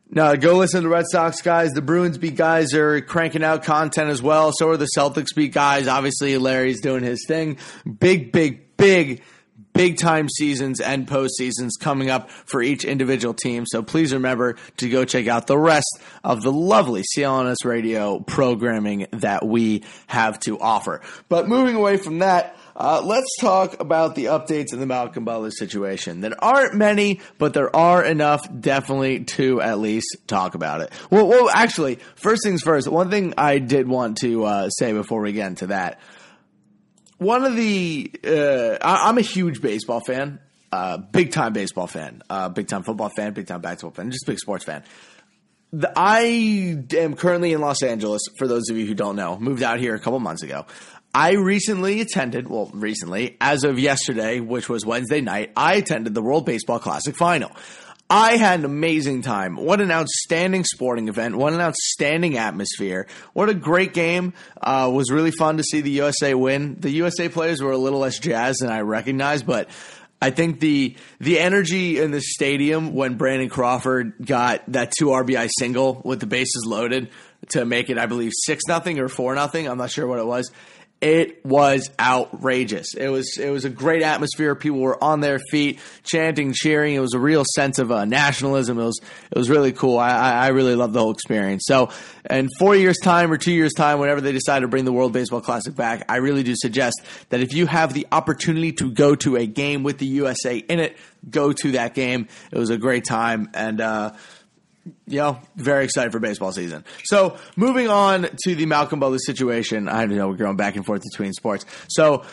no, 0.10 0.36
go 0.38 0.57
listen 0.57 0.84
to 0.84 0.88
the 0.88 0.93
Red 0.93 1.05
Sox 1.10 1.41
guys. 1.41 1.72
The 1.72 1.81
Bruins 1.81 2.17
beat 2.17 2.36
guys 2.36 2.74
are 2.74 3.01
cranking 3.01 3.43
out 3.43 3.63
content 3.63 4.10
as 4.10 4.22
well. 4.22 4.51
So 4.53 4.69
are 4.69 4.77
the 4.77 4.88
Celtics 4.95 5.36
beat 5.36 5.53
guys. 5.53 5.88
Obviously, 5.88 6.38
Larry's 6.38 6.81
doing 6.81 7.03
his 7.03 7.25
thing. 7.27 7.57
Big, 8.00 8.31
big, 8.31 8.77
big, 8.77 9.24
big 9.74 9.98
time 9.98 10.29
seasons 10.29 10.79
and 10.79 11.07
postseasons 11.07 11.72
coming 11.79 12.10
up 12.10 12.29
for 12.29 12.62
each 12.62 12.86
individual 12.86 13.34
team. 13.34 13.65
So 13.65 13.81
please 13.81 14.13
remember 14.13 14.57
to 14.77 14.89
go 14.89 15.05
check 15.05 15.27
out 15.27 15.48
the 15.48 15.57
rest 15.57 16.00
of 16.24 16.43
the 16.43 16.51
lovely 16.51 17.03
CLNS 17.15 17.65
radio 17.65 18.19
programming 18.19 19.07
that 19.12 19.45
we 19.45 19.84
have 20.07 20.39
to 20.41 20.60
offer. 20.60 21.01
But 21.29 21.50
moving 21.50 21.75
away 21.75 21.98
from 21.98 22.19
that, 22.19 22.55
uh, 22.75 23.01
let's 23.03 23.38
talk 23.39 23.79
about 23.79 24.15
the 24.15 24.25
updates 24.25 24.74
in 24.74 24.79
the 24.79 24.86
Malcolm 24.86 25.24
Butler 25.24 25.51
situation. 25.51 26.20
There 26.20 26.36
aren't 26.44 26.75
many, 26.75 27.22
but 27.38 27.53
there 27.53 27.74
are 27.74 28.03
enough, 28.03 28.48
definitely, 28.60 29.24
to 29.25 29.62
at 29.62 29.79
least 29.79 30.17
talk 30.27 30.55
about 30.55 30.82
it. 30.82 30.91
Well, 31.10 31.27
well 31.27 31.50
actually, 31.50 32.00
first 32.15 32.44
things 32.44 32.62
first. 32.62 32.88
One 32.89 33.10
thing 33.10 33.34
I 33.38 33.60
did 33.60 33.88
want 33.88 34.17
to 34.17 34.44
uh, 34.44 34.70
say 34.70 34.91
before 34.91 35.22
we 35.22 35.32
get 35.32 35.48
into 35.48 35.67
that. 35.67 36.01
One 37.17 37.46
of 37.46 37.55
the, 37.55 38.12
uh, 38.25 38.77
I, 38.82 39.08
am 39.08 39.17
a 39.17 39.22
huge 39.22 39.62
baseball 39.62 40.01
fan, 40.01 40.41
uh, 40.74 40.98
big 40.98 41.32
time 41.32 41.53
baseball 41.53 41.88
fan, 41.88 42.24
uh, 42.29 42.50
big 42.50 42.67
time 42.67 42.84
football 42.84 43.08
fan, 43.08 43.32
big 43.32 43.48
time 43.48 43.62
basketball 43.62 43.91
fan, 43.91 44.12
just 44.12 44.25
big 44.25 44.38
sports 44.38 44.65
fan. 44.65 44.84
I 45.96 46.77
am 46.98 47.15
currently 47.15 47.53
in 47.53 47.62
Los 47.62 47.84
Angeles. 47.84 48.22
For 48.38 48.48
those 48.48 48.70
of 48.70 48.77
you 48.77 48.86
who 48.86 48.94
don't 48.94 49.15
know, 49.15 49.38
moved 49.39 49.63
out 49.63 49.79
here 49.79 49.96
a 49.96 50.00
couple 50.00 50.20
months 50.20 50.44
ago. 50.44 50.65
I 51.15 51.36
recently 51.36 52.01
attended, 52.01 52.50
well, 52.50 52.69
recently, 52.74 53.38
as 53.39 53.63
of 53.63 53.79
yesterday, 53.79 54.41
which 54.41 54.67
was 54.67 54.86
Wednesday 54.86 55.22
night, 55.22 55.50
I 55.55 55.75
attended 55.75 56.13
the 56.13 56.22
World 56.22 56.45
Baseball 56.45 56.77
Classic 56.77 57.15
final. 57.15 57.55
I 58.10 58.36
had 58.36 58.60
an 58.60 58.65
amazing 58.65 59.22
time. 59.22 59.55
What 59.55 59.79
an 59.79 59.91
outstanding 59.91 60.65
sporting 60.65 61.07
event. 61.07 61.38
What 61.38 61.53
an 61.53 61.62
outstanding 61.62 62.38
atmosphere. 62.38 63.07
What 63.31 63.48
a 63.48 63.53
great 63.53 63.93
game. 63.93 64.34
Uh, 64.62 64.91
was 64.93 65.10
really 65.10 65.31
fun 65.31 65.55
to 65.55 65.63
see 65.63 65.79
the 65.79 65.89
USA 65.91 66.34
win. 66.34 66.75
The 66.81 66.91
USA 66.91 67.29
players 67.29 67.62
were 67.62 67.72
a 67.72 67.77
little 67.77 68.00
less 68.00 68.19
jazzed 68.19 68.60
than 68.60 68.69
I 68.69 68.81
recognized, 68.81 69.48
but 69.48 69.69
I 70.22 70.31
think 70.31 70.60
the 70.60 70.98
the 71.22 71.39
energy 71.39 71.98
in 71.98 72.12
the 72.12 72.22
stadium 72.22 72.93
when 72.93 73.15
Brandon 73.15 73.48
Crawford 73.48 74.15
got 74.25 74.63
that 74.74 74.91
two 74.91 75.07
RBI 75.07 75.50
single 75.60 76.01
with 76.03 76.19
the 76.19 76.27
bases 76.27 76.65
loaded 76.67 77.10
to 77.51 77.63
make 77.63 77.89
it, 77.89 77.98
I 77.98 78.05
believe, 78.05 78.34
six 78.36 78.63
nothing 78.67 79.00
or 79.00 79.07
four 79.07 79.34
nothing. 79.34 79.67
I'm 79.67 79.77
not 79.77 79.91
sure 79.91 80.07
what 80.07 80.19
it 80.19 80.25
was 80.25 80.51
it 81.02 81.46
was 81.46 81.92
outrageous. 82.00 82.96
It 82.96 83.10
was 83.10 83.38
it 83.38 83.50
was 83.50 83.66
a 83.66 83.70
great 83.70 84.02
atmosphere. 84.02 84.56
People 84.56 84.80
were 84.80 85.02
on 85.04 85.20
their 85.20 85.40
feet, 85.52 85.80
chanting, 86.04 86.54
cheering. 86.54 86.96
It 86.96 87.00
was 87.00 87.14
a 87.14 87.20
real 87.20 87.44
sense 87.56 87.80
of 87.80 87.92
uh, 87.92 88.06
nationalism. 88.06 88.80
It 88.80 88.86
was 88.86 89.00
it 89.32 89.38
was 89.38 89.50
really 89.50 89.74
cool. 89.74 90.00
I, 90.00 90.32
I 90.32 90.48
really 90.48 90.75
loved 90.75 90.94
the 90.94 91.02
whole 91.02 91.12
experience. 91.12 91.64
So, 91.68 91.90
in 92.30 92.50
four 92.58 92.75
years' 92.75 92.98
time 93.04 93.32
or 93.32 93.38
two 93.38 93.52
years' 93.52 93.74
time, 93.74 94.00
whenever 94.00 94.22
they 94.22 94.32
decide 94.32 94.62
to 94.62 94.68
bring 94.68 94.86
the 94.86 94.94
World 94.94 95.12
Baseball 95.12 95.42
Classic 95.42 95.75
back, 95.75 96.06
I 96.10 96.18
really 96.18 96.44
do 96.44 96.56
suggest 96.56 97.02
that 97.30 97.42
if 97.42 97.54
you 97.54 97.68
have 97.68 97.94
the 97.94 98.08
opportunity 98.12 98.72
to 98.74 98.90
go 98.90 99.16
to 99.16 99.36
a 99.36 99.46
game 99.46 99.84
with 99.84 99.98
the 99.98 100.08
USA 100.08 100.58
in 100.58 100.80
it, 100.80 100.98
go 101.30 101.52
to 101.52 101.74
that 101.74 101.94
game. 101.94 102.30
It 102.52 102.58
was 102.58 102.70
a 102.70 102.78
great 102.78 103.06
time 103.06 103.50
and. 103.54 103.82
Uh, 103.82 104.14
you 105.08 105.20
know, 105.20 105.39
very 105.56 105.86
excited 105.86 106.12
for 106.12 106.20
baseball 106.20 106.51
season. 106.51 106.86
So 107.06 107.38
moving 107.56 107.88
on 107.88 108.27
to 108.44 108.56
the 108.56 108.65
Malcolm 108.65 109.00
Butler 109.00 109.18
situation. 109.20 109.88
I 109.88 110.06
know 110.06 110.27
we're 110.27 110.36
going 110.36 110.58
back 110.58 110.75
and 110.75 110.86
forth 110.86 111.01
between 111.12 111.34
sports. 111.34 111.65
So 111.89 112.24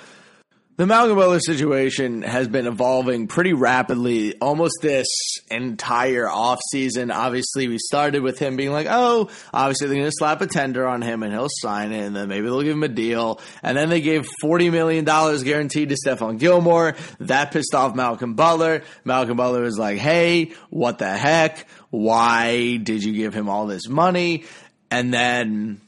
the 0.77 0.87
Malcolm 0.87 1.17
Butler 1.17 1.41
situation 1.41 2.23
has 2.23 2.49
been 2.49 2.67
evolving 2.67 3.27
pretty 3.27 3.53
rapidly 3.53 4.39
almost 4.41 4.79
this 4.81 5.07
entire 5.51 6.25
offseason. 6.25 7.15
Obviously, 7.15 7.69
we 7.69 7.77
started 7.79 8.23
with 8.23 8.39
him 8.39 8.57
being 8.57 8.73
like, 8.73 8.87
oh, 8.89 9.29
obviously 9.53 9.89
they're 9.89 9.99
going 9.99 10.09
to 10.11 10.17
slap 10.17 10.41
a 10.41 10.47
tender 10.47 10.87
on 10.87 11.03
him 11.03 11.23
and 11.23 11.33
he'll 11.33 11.49
sign 11.51 11.93
it, 11.93 12.07
and 12.07 12.17
then 12.17 12.27
maybe 12.29 12.47
they'll 12.47 12.63
give 12.63 12.73
him 12.73 12.83
a 12.83 12.89
deal. 12.89 13.41
And 13.63 13.77
then 13.77 13.91
they 13.91 14.01
gave 14.01 14.27
$40 14.43 14.73
million 14.73 15.05
guaranteed 15.05 15.91
to 15.91 15.97
Stephon 15.97 16.39
Gilmore. 16.39 16.97
That 17.21 17.53
pissed 17.53 17.75
off 17.75 17.95
Malcolm 17.95 18.35
Butler. 18.35 18.83
Malcolm 19.05 19.37
Butler 19.37 19.61
was 19.61 19.79
like, 19.79 19.99
hey, 19.99 20.53
what 20.71 20.99
the 20.99 21.11
heck? 21.11 21.67
Why 21.91 22.79
did 22.79 23.05
you 23.05 23.13
give 23.13 23.35
him 23.35 23.51
all 23.51 23.67
this 23.67 23.89
money? 23.89 24.45
And 24.91 25.13
then 25.13 25.83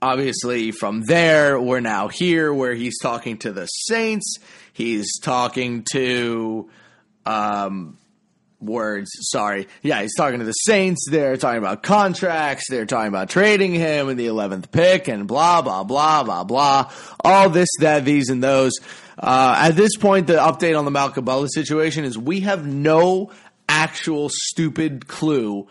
obviously 0.00 0.70
from 0.70 1.02
there 1.02 1.60
we're 1.60 1.80
now 1.80 2.08
here 2.08 2.52
where 2.52 2.74
he's 2.74 2.98
talking 3.00 3.38
to 3.38 3.52
the 3.52 3.66
saints. 3.66 4.36
He's 4.72 5.18
talking 5.20 5.84
to 5.92 6.70
um 7.26 7.98
words. 8.60 9.10
Sorry. 9.20 9.68
Yeah 9.82 10.02
he's 10.02 10.14
talking 10.16 10.38
to 10.40 10.44
the 10.44 10.52
saints. 10.52 11.06
They're 11.10 11.36
talking 11.36 11.58
about 11.58 11.82
contracts. 11.82 12.64
They're 12.68 12.86
talking 12.86 13.08
about 13.08 13.28
trading 13.30 13.74
him 13.74 14.08
in 14.08 14.16
the 14.16 14.26
11th 14.26 14.70
pick 14.70 15.08
and 15.08 15.26
blah 15.26 15.62
blah 15.62 15.84
blah 15.84 16.22
blah 16.24 16.44
blah. 16.44 16.90
All 17.24 17.50
this 17.50 17.68
that 17.80 18.04
these 18.04 18.30
and 18.30 18.42
those. 18.42 18.72
Uh, 19.18 19.56
at 19.58 19.76
this 19.76 19.96
point 19.96 20.28
the 20.28 20.34
update 20.34 20.78
on 20.78 20.84
the 20.84 20.92
malcolm 20.92 21.24
butler 21.24 21.48
situation 21.48 22.04
is 22.04 22.16
we 22.16 22.40
have 22.40 22.66
no 22.66 23.32
actual 23.68 24.28
stupid 24.32 25.08
clue 25.08 25.66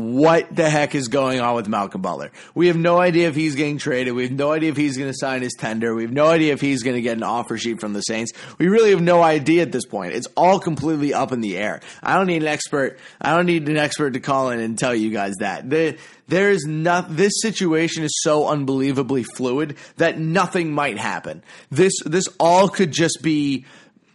what 0.00 0.54
the 0.54 0.68
heck 0.68 0.94
is 0.94 1.08
going 1.08 1.40
on 1.40 1.54
with 1.54 1.68
Malcolm 1.68 2.02
Butler. 2.02 2.30
We 2.54 2.68
have 2.68 2.76
no 2.76 2.98
idea 2.98 3.28
if 3.28 3.34
he's 3.34 3.54
getting 3.54 3.78
traded. 3.78 4.14
We 4.14 4.24
have 4.24 4.32
no 4.32 4.52
idea 4.52 4.70
if 4.70 4.76
he's 4.76 4.96
going 4.96 5.10
to 5.10 5.16
sign 5.16 5.42
his 5.42 5.54
tender. 5.54 5.94
We 5.94 6.02
have 6.02 6.12
no 6.12 6.26
idea 6.26 6.52
if 6.52 6.60
he's 6.60 6.82
going 6.82 6.96
to 6.96 7.02
get 7.02 7.16
an 7.16 7.22
offer 7.22 7.58
sheet 7.58 7.80
from 7.80 7.92
the 7.92 8.00
Saints. 8.00 8.32
We 8.58 8.68
really 8.68 8.90
have 8.90 9.02
no 9.02 9.22
idea 9.22 9.62
at 9.62 9.72
this 9.72 9.84
point. 9.84 10.14
It's 10.14 10.28
all 10.36 10.58
completely 10.58 11.14
up 11.14 11.32
in 11.32 11.40
the 11.40 11.56
air. 11.56 11.80
I 12.02 12.16
don't 12.16 12.26
need 12.26 12.42
an 12.42 12.48
expert. 12.48 12.98
I 13.20 13.36
don't 13.36 13.46
need 13.46 13.68
an 13.68 13.76
expert 13.76 14.14
to 14.14 14.20
call 14.20 14.50
in 14.50 14.60
and 14.60 14.78
tell 14.78 14.94
you 14.94 15.10
guys 15.10 15.34
that. 15.40 15.68
The, 15.68 15.98
there 16.28 16.50
is 16.50 16.64
not, 16.64 17.14
this 17.16 17.32
situation 17.42 18.04
is 18.04 18.20
so 18.22 18.48
unbelievably 18.48 19.24
fluid 19.24 19.76
that 19.96 20.18
nothing 20.18 20.72
might 20.72 20.98
happen. 20.98 21.42
This, 21.70 21.92
this 22.04 22.28
all 22.38 22.68
could 22.68 22.92
just 22.92 23.20
be, 23.22 23.64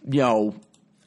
you 0.09 0.19
know, 0.19 0.55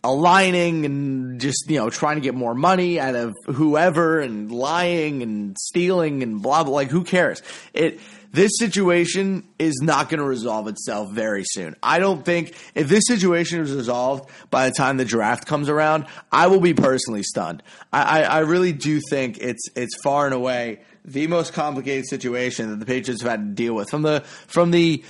aligning 0.05 0.85
and 0.85 1.41
just 1.41 1.65
you 1.69 1.79
know 1.79 1.91
trying 1.91 2.17
to 2.17 2.21
get 2.21 2.35
more 2.35 2.55
money 2.55 3.01
out 3.01 3.15
of 3.15 3.35
whoever 3.47 4.21
and 4.21 4.53
lying 4.53 5.23
and 5.23 5.57
stealing 5.59 6.23
and 6.23 6.41
blah 6.41 6.63
blah 6.63 6.73
like 6.73 6.89
who 6.89 7.03
cares 7.03 7.43
it 7.75 7.99
this 8.33 8.53
situation 8.59 9.49
is 9.59 9.81
not 9.83 10.09
going 10.09 10.19
to 10.19 10.25
resolve 10.25 10.69
itself 10.69 11.11
very 11.13 11.45
soon. 11.45 11.75
I 11.83 11.99
don't 11.99 12.25
think 12.25 12.55
if 12.75 12.89
this 12.89 13.05
situation 13.07 13.61
is 13.61 13.75
resolved 13.75 14.31
by 14.51 14.69
the 14.69 14.75
time 14.75 14.99
the 14.99 15.05
draft 15.05 15.47
comes 15.47 15.69
around, 15.69 16.07
I 16.31 16.49
will 16.49 16.61
be 16.61 16.75
personally 16.75 17.23
stunned. 17.23 17.63
I, 17.93 18.21
I, 18.21 18.23
I 18.23 18.39
really 18.41 18.73
do 18.73 19.01
think 19.09 19.39
it's 19.39 19.69
it's 19.75 19.97
far 20.03 20.27
and 20.27 20.35
away 20.35 20.81
the 21.05 21.27
most 21.27 21.55
complicated 21.55 22.07
situation 22.07 22.71
that 22.71 22.81
the 22.81 22.87
Patriots 22.87 23.23
have 23.23 23.31
had 23.31 23.41
to 23.41 23.53
deal 23.55 23.75
with 23.75 23.89
from 23.89 24.03
the 24.03 24.21
from 24.47 24.71
the 24.71 25.03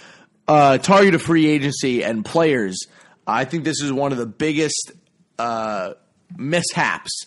uh, 0.46 0.78
target 0.78 1.14
of 1.14 1.22
free 1.22 1.48
agency 1.48 2.04
and 2.04 2.24
players 2.24 2.86
I 3.28 3.44
think 3.44 3.64
this 3.64 3.82
is 3.82 3.92
one 3.92 4.10
of 4.10 4.18
the 4.18 4.26
biggest 4.26 4.92
uh, 5.38 5.92
mishaps 6.36 7.26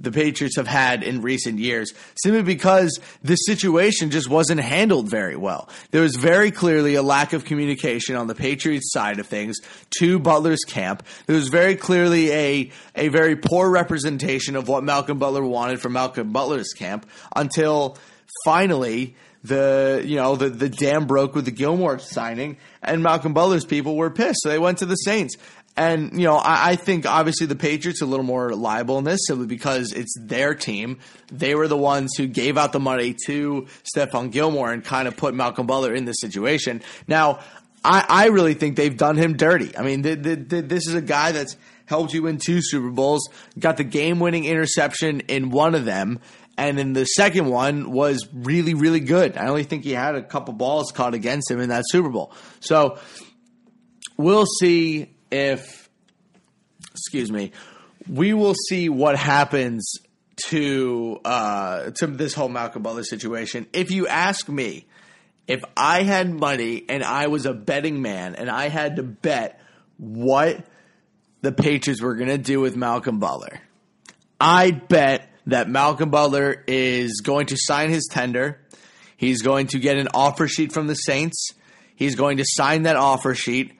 the 0.00 0.10
Patriots 0.10 0.56
have 0.56 0.66
had 0.66 1.04
in 1.04 1.22
recent 1.22 1.58
years, 1.60 1.92
simply 2.20 2.42
because 2.42 2.98
this 3.22 3.38
situation 3.46 4.10
just 4.10 4.28
wasn't 4.28 4.60
handled 4.60 5.08
very 5.08 5.36
well. 5.36 5.68
There 5.92 6.02
was 6.02 6.16
very 6.16 6.50
clearly 6.50 6.96
a 6.96 7.02
lack 7.02 7.32
of 7.34 7.44
communication 7.44 8.16
on 8.16 8.26
the 8.26 8.34
Patriots 8.34 8.90
side 8.92 9.20
of 9.20 9.26
things 9.26 9.58
to 10.00 10.18
Butler's 10.18 10.64
camp. 10.66 11.04
There 11.26 11.36
was 11.36 11.48
very 11.48 11.76
clearly 11.76 12.32
a 12.32 12.70
a 12.96 13.08
very 13.08 13.36
poor 13.36 13.70
representation 13.70 14.56
of 14.56 14.66
what 14.66 14.82
Malcolm 14.82 15.18
Butler 15.18 15.44
wanted 15.44 15.80
from 15.80 15.92
Malcolm 15.92 16.32
Butler's 16.32 16.72
camp 16.72 17.06
until 17.36 17.96
finally 18.44 19.14
the 19.44 20.02
you 20.04 20.16
know 20.16 20.36
the 20.36 20.48
the 20.48 20.68
dam 20.68 21.06
broke 21.06 21.34
with 21.34 21.44
the 21.44 21.50
Gilmore 21.50 21.98
signing, 21.98 22.58
and 22.82 23.02
Malcolm 23.02 23.34
Butler's 23.34 23.64
people 23.64 23.96
were 23.96 24.10
pissed, 24.10 24.40
so 24.42 24.48
they 24.48 24.58
went 24.58 24.78
to 24.78 24.86
the 24.86 24.94
Saints. 24.96 25.36
And 25.76 26.12
you 26.12 26.26
know, 26.26 26.36
I, 26.36 26.72
I, 26.72 26.76
think 26.76 27.06
obviously 27.06 27.46
the 27.46 27.56
Patriots 27.56 28.02
are 28.02 28.04
a 28.04 28.08
little 28.08 28.26
more 28.26 28.54
liable 28.54 28.98
in 28.98 29.04
this 29.04 29.20
simply 29.26 29.46
because 29.46 29.92
it's 29.94 30.14
their 30.20 30.54
team. 30.54 30.98
They 31.28 31.54
were 31.54 31.66
the 31.66 31.78
ones 31.78 32.14
who 32.16 32.26
gave 32.26 32.58
out 32.58 32.72
the 32.72 32.80
money 32.80 33.16
to 33.26 33.66
Stephon 33.82 34.30
Gilmore 34.30 34.70
and 34.70 34.84
kind 34.84 35.08
of 35.08 35.16
put 35.16 35.34
Malcolm 35.34 35.66
Butler 35.66 35.94
in 35.94 36.04
this 36.04 36.20
situation. 36.20 36.82
Now, 37.08 37.40
I, 37.82 38.04
I 38.06 38.26
really 38.26 38.52
think 38.52 38.76
they've 38.76 38.96
done 38.96 39.16
him 39.16 39.38
dirty. 39.38 39.76
I 39.76 39.82
mean, 39.82 40.02
the, 40.02 40.14
the, 40.14 40.36
the, 40.36 40.62
this 40.62 40.86
is 40.86 40.94
a 40.94 41.00
guy 41.00 41.32
that's 41.32 41.56
helped 41.86 42.12
you 42.14 42.22
win 42.22 42.38
two 42.38 42.60
Super 42.60 42.90
Bowls, 42.90 43.28
got 43.58 43.76
the 43.76 43.84
game-winning 43.84 44.44
interception 44.44 45.20
in 45.20 45.50
one 45.50 45.74
of 45.74 45.84
them, 45.84 46.20
and 46.58 46.76
then 46.76 46.92
the 46.92 47.04
second 47.04 47.46
one 47.46 47.90
was 47.90 48.28
really, 48.32 48.74
really 48.74 49.00
good. 49.00 49.36
I 49.36 49.48
only 49.48 49.64
think 49.64 49.84
he 49.84 49.92
had 49.92 50.14
a 50.14 50.22
couple 50.22 50.54
balls 50.54 50.92
caught 50.92 51.14
against 51.14 51.50
him 51.50 51.60
in 51.60 51.70
that 51.70 51.84
Super 51.88 52.10
Bowl. 52.10 52.32
So 52.60 52.98
we'll 54.16 54.46
see 54.46 55.14
if, 55.30 55.88
excuse 56.90 57.32
me, 57.32 57.52
we 58.08 58.34
will 58.34 58.54
see 58.68 58.88
what 58.88 59.16
happens 59.16 59.94
to 60.48 61.20
uh, 61.24 61.90
to 61.90 62.06
this 62.06 62.34
whole 62.34 62.48
Malcolm 62.48 62.82
Butler 62.82 63.04
situation. 63.04 63.66
If 63.72 63.90
you 63.90 64.06
ask 64.06 64.48
me, 64.48 64.86
if 65.46 65.62
I 65.76 66.02
had 66.02 66.30
money 66.30 66.84
and 66.88 67.02
I 67.02 67.28
was 67.28 67.46
a 67.46 67.54
betting 67.54 68.02
man 68.02 68.34
and 68.34 68.50
I 68.50 68.68
had 68.68 68.96
to 68.96 69.02
bet 69.02 69.60
what 69.98 70.64
the 71.40 71.52
Patriots 71.52 72.00
were 72.00 72.14
going 72.14 72.28
to 72.28 72.38
do 72.38 72.60
with 72.60 72.76
Malcolm 72.76 73.18
Butler, 73.18 73.60
I'd 74.40 74.88
bet 74.88 75.31
that 75.46 75.68
Malcolm 75.68 76.10
Butler 76.10 76.64
is 76.66 77.20
going 77.22 77.46
to 77.46 77.56
sign 77.58 77.90
his 77.90 78.08
tender. 78.10 78.60
He's 79.16 79.42
going 79.42 79.68
to 79.68 79.78
get 79.78 79.96
an 79.96 80.08
offer 80.14 80.48
sheet 80.48 80.72
from 80.72 80.86
the 80.86 80.94
Saints. 80.94 81.50
He's 81.94 82.14
going 82.14 82.38
to 82.38 82.44
sign 82.46 82.82
that 82.82 82.96
offer 82.96 83.34
sheet, 83.34 83.72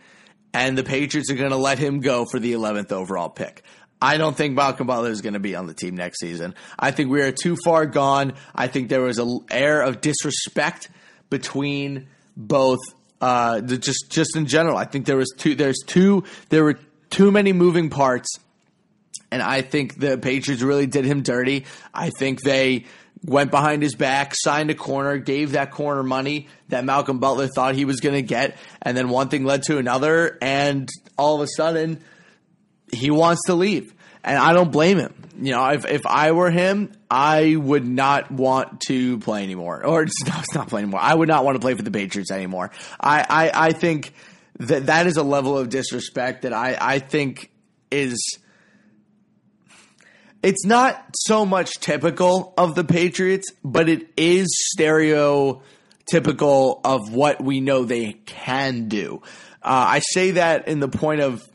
and 0.55 0.77
the 0.79 0.85
Patriots 0.85 1.31
are 1.31 1.35
going 1.37 1.51
to 1.51 1.57
let 1.57 1.79
him 1.79 2.01
go 2.01 2.25
for 2.25 2.39
the 2.39 2.53
11th 2.53 2.93
overall 2.93 3.29
pick. 3.29 3.63
I 4.01 4.17
don't 4.17 4.37
think 4.37 4.55
Malcolm 4.55 4.87
Butler 4.89 5.11
is 5.11 5.21
going 5.21 5.35
to 5.35 5.41
be 5.41 5.55
on 5.55 5.67
the 5.67 5.75
team 5.75 5.95
next 5.97 6.19
season. 6.21 6.55
I 6.79 6.91
think 6.91 7.11
we 7.11 7.23
are 7.23 7.33
too 7.33 7.57
far 7.65 7.87
gone. 7.87 8.35
I 8.55 8.67
think 8.67 8.89
there 8.89 9.03
was 9.03 9.19
an 9.19 9.41
air 9.51 9.83
of 9.83 10.01
disrespect 10.01 10.91
between 11.31 12.09
both 12.37 12.81
Uh, 13.21 13.61
just 13.61 14.11
just 14.11 14.35
in 14.35 14.47
general, 14.47 14.77
I 14.77 14.85
think 14.85 15.07
there 15.07 15.17
was 15.17 15.33
two. 15.39 15.55
There's 15.55 15.79
two. 15.87 16.25
There 16.49 16.65
were 16.65 16.81
too 17.09 17.31
many 17.31 17.53
moving 17.53 17.89
parts, 17.89 18.29
and 19.33 19.43
I 19.43 19.63
think 19.63 19.99
the 19.99 20.19
Patriots 20.19 20.63
really 20.63 20.87
did 20.87 21.07
him 21.07 21.23
dirty. 21.23 21.65
I 21.93 22.11
think 22.11 22.43
they 22.43 22.85
went 23.25 23.51
behind 23.51 23.83
his 23.83 23.95
back, 23.95 24.35
signed 24.35 24.71
a 24.71 24.75
corner, 24.75 25.17
gave 25.17 25.53
that 25.53 25.71
corner 25.71 26.03
money 26.03 26.49
that 26.69 26.85
Malcolm 26.85 27.19
Butler 27.19 27.49
thought 27.49 27.75
he 27.75 27.87
was 27.87 28.01
going 28.01 28.15
to 28.15 28.23
get, 28.23 28.57
and 28.83 28.97
then 28.97 29.09
one 29.09 29.29
thing 29.29 29.45
led 29.45 29.63
to 29.65 29.79
another, 29.79 30.37
and 30.43 30.89
all 31.17 31.37
of 31.37 31.41
a 31.41 31.47
sudden 31.57 32.03
he 32.93 33.11
wants 33.11 33.43
to 33.47 33.55
leave, 33.55 33.95
and 34.23 34.37
I 34.37 34.53
don't 34.53 34.71
blame 34.71 34.99
him. 34.99 35.15
You 35.41 35.53
know, 35.53 35.67
if 35.71 35.87
if 35.87 36.05
I 36.05 36.33
were 36.33 36.51
him, 36.51 36.93
I 37.11 37.57
would 37.57 37.87
not 37.87 38.31
want 38.31 38.81
to 38.89 39.19
play 39.19 39.43
anymore, 39.43 39.85
or 39.85 40.03
it's 40.05 40.27
not, 40.27 40.41
it's 40.41 40.55
not 40.55 40.69
play 40.69 40.83
anymore. 40.83 41.01
I 41.01 41.15
would 41.15 41.29
not 41.29 41.45
want 41.45 41.57
to 41.57 41.61
play 41.61 41.73
for 41.75 41.83
the 41.83 41.91
Patriots 41.91 42.31
anymore. 42.31 42.71
I 43.01 43.25
I, 43.29 43.69
I 43.69 43.73
think 43.73 44.13
that 44.59 44.87
that 44.87 45.07
is 45.07 45.17
a 45.17 45.23
level 45.23 45.57
of 45.57 45.71
disrespect 45.71 46.43
that 46.43 46.53
I 46.53 46.77
I 46.79 46.99
think 46.99 47.51
is 47.91 48.19
it's 50.43 50.65
not 50.65 51.05
so 51.15 51.47
much 51.47 51.71
typical 51.81 52.53
of 52.59 52.75
the 52.75 52.85
Patriots, 52.85 53.49
but 53.63 53.89
it 53.89 54.09
is 54.17 54.49
stereotypical 54.77 56.81
of 56.85 57.13
what 57.13 57.43
we 57.43 57.61
know 57.61 57.85
they 57.85 58.15
can 58.27 58.89
do. 58.89 59.23
Uh, 59.63 59.87
I 59.89 60.01
say 60.01 60.33
that 60.33 60.67
in 60.67 60.81
the 60.81 60.89
point 60.89 61.21
of 61.21 61.49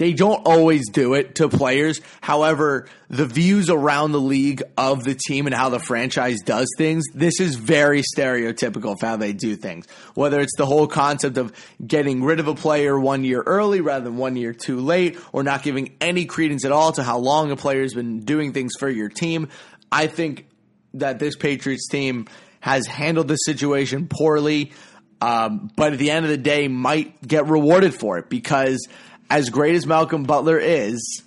they 0.00 0.14
don't 0.14 0.46
always 0.46 0.88
do 0.88 1.12
it 1.12 1.34
to 1.34 1.50
players. 1.50 2.00
However, 2.22 2.88
the 3.10 3.26
views 3.26 3.68
around 3.68 4.12
the 4.12 4.20
league 4.20 4.62
of 4.78 5.04
the 5.04 5.14
team 5.14 5.46
and 5.46 5.54
how 5.54 5.68
the 5.68 5.78
franchise 5.78 6.38
does 6.42 6.68
things, 6.78 7.04
this 7.12 7.38
is 7.38 7.56
very 7.56 8.02
stereotypical 8.16 8.92
of 8.92 9.00
how 9.02 9.18
they 9.18 9.34
do 9.34 9.56
things. 9.56 9.86
Whether 10.14 10.40
it's 10.40 10.56
the 10.56 10.64
whole 10.64 10.86
concept 10.86 11.36
of 11.36 11.52
getting 11.86 12.24
rid 12.24 12.40
of 12.40 12.48
a 12.48 12.54
player 12.54 12.98
one 12.98 13.24
year 13.24 13.42
early 13.42 13.82
rather 13.82 14.06
than 14.06 14.16
one 14.16 14.36
year 14.36 14.54
too 14.54 14.80
late, 14.80 15.18
or 15.34 15.42
not 15.42 15.62
giving 15.62 15.94
any 16.00 16.24
credence 16.24 16.64
at 16.64 16.72
all 16.72 16.92
to 16.92 17.02
how 17.02 17.18
long 17.18 17.50
a 17.50 17.56
player's 17.56 17.92
been 17.92 18.20
doing 18.20 18.54
things 18.54 18.72
for 18.78 18.88
your 18.88 19.10
team. 19.10 19.48
I 19.92 20.06
think 20.06 20.46
that 20.94 21.18
this 21.18 21.36
Patriots 21.36 21.88
team 21.88 22.26
has 22.60 22.86
handled 22.86 23.28
the 23.28 23.36
situation 23.36 24.08
poorly. 24.08 24.72
Um, 25.20 25.70
but 25.76 25.92
at 25.92 25.98
the 25.98 26.10
end 26.10 26.24
of 26.24 26.30
the 26.30 26.38
day, 26.38 26.68
might 26.68 27.20
get 27.20 27.46
rewarded 27.46 27.92
for 27.92 28.16
it 28.16 28.30
because 28.30 28.88
as 29.30 29.48
great 29.48 29.76
as 29.76 29.86
Malcolm 29.86 30.24
Butler 30.24 30.58
is, 30.58 31.22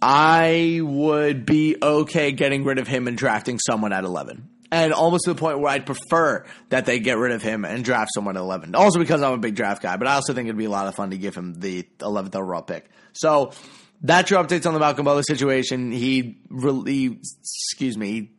I 0.00 0.80
would 0.82 1.44
be 1.44 1.76
okay 1.82 2.32
getting 2.32 2.64
rid 2.64 2.78
of 2.78 2.86
him 2.86 3.08
and 3.08 3.18
drafting 3.18 3.58
someone 3.58 3.92
at 3.92 4.04
11. 4.04 4.48
And 4.72 4.92
almost 4.92 5.24
to 5.24 5.34
the 5.34 5.38
point 5.38 5.58
where 5.58 5.72
I'd 5.72 5.84
prefer 5.84 6.46
that 6.68 6.86
they 6.86 7.00
get 7.00 7.18
rid 7.18 7.32
of 7.32 7.42
him 7.42 7.64
and 7.64 7.84
draft 7.84 8.12
someone 8.14 8.36
at 8.36 8.40
11. 8.40 8.76
Also 8.76 9.00
because 9.00 9.20
I'm 9.20 9.32
a 9.32 9.38
big 9.38 9.56
draft 9.56 9.82
guy, 9.82 9.96
but 9.96 10.06
I 10.06 10.14
also 10.14 10.32
think 10.32 10.46
it'd 10.46 10.56
be 10.56 10.64
a 10.64 10.70
lot 10.70 10.86
of 10.86 10.94
fun 10.94 11.10
to 11.10 11.18
give 11.18 11.34
him 11.34 11.54
the 11.54 11.82
11th 11.98 12.36
overall 12.36 12.62
pick. 12.62 12.88
So 13.12 13.52
that's 14.00 14.30
your 14.30 14.42
updates 14.42 14.66
on 14.66 14.74
the 14.74 14.80
Malcolm 14.80 15.04
Butler 15.04 15.24
situation. 15.24 15.90
He, 15.90 16.38
re- 16.48 17.18
excuse 17.40 17.98
me, 17.98 18.30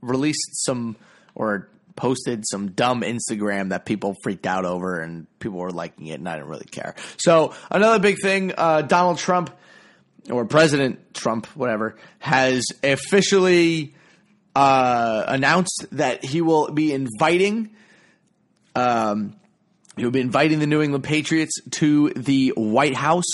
released 0.00 0.64
some 0.64 0.96
or 1.34 1.68
posted 1.96 2.44
some 2.46 2.72
dumb 2.72 3.02
Instagram 3.02 3.70
that 3.70 3.84
people 3.84 4.14
freaked 4.22 4.46
out 4.46 4.64
over 4.64 5.00
and 5.00 5.26
people 5.38 5.58
were 5.58 5.70
liking 5.70 6.06
it 6.06 6.20
and 6.20 6.28
I 6.28 6.36
didn't 6.36 6.48
really 6.48 6.66
care. 6.66 6.94
So 7.16 7.54
another 7.70 7.98
big 7.98 8.20
thing, 8.20 8.52
uh, 8.56 8.82
Donald 8.82 9.18
Trump 9.18 9.50
or 10.30 10.44
President 10.44 11.14
Trump, 11.14 11.46
whatever, 11.56 11.96
has 12.18 12.64
officially 12.82 13.94
uh, 14.54 15.24
announced 15.26 15.86
that 15.92 16.24
he 16.24 16.40
will 16.40 16.70
be 16.70 16.92
inviting. 16.92 17.70
Um, 18.74 19.36
he'll 19.96 20.10
be 20.10 20.20
inviting 20.20 20.58
the 20.58 20.66
New 20.66 20.82
England 20.82 21.04
Patriots 21.04 21.60
to 21.72 22.10
the 22.10 22.52
White 22.56 22.94
House 22.94 23.24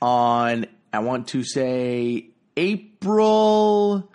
on 0.00 0.66
I 0.92 1.00
want 1.00 1.28
to 1.28 1.44
say 1.44 2.30
April 2.56 4.10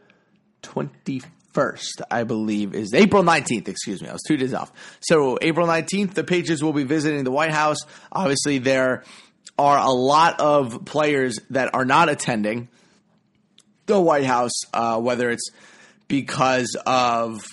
21st 0.63 1.25
1st, 1.53 2.01
I 2.10 2.24
believe, 2.24 2.74
is 2.74 2.93
April 2.93 3.24
19th. 3.24 3.67
Excuse 3.67 4.01
me, 4.01 4.10
I 4.10 4.13
was 4.13 4.23
two 4.27 4.38
days 4.38 4.54
off. 4.54 4.71
So, 4.99 5.38
April 5.41 5.67
19th, 5.67 6.13
the 6.13 6.23
Patriots 6.23 6.63
will 6.63 6.73
be 6.73 6.84
visiting 6.84 7.23
the 7.23 7.32
White 7.32 7.51
House. 7.51 7.77
Obviously, 8.12 8.58
there 8.58 9.04
are 9.58 9.77
a 9.77 9.91
lot 9.91 10.39
of 10.39 10.86
players 10.86 11.39
that 11.51 11.73
are 11.75 11.86
not 11.86 12.10
attending 12.10 12.69
the 13.86 13.99
White 13.99 14.25
House, 14.25 14.54
uh, 14.73 14.99
whether 14.99 15.30
it's 15.30 15.49
because 16.08 16.75
of 16.86 17.43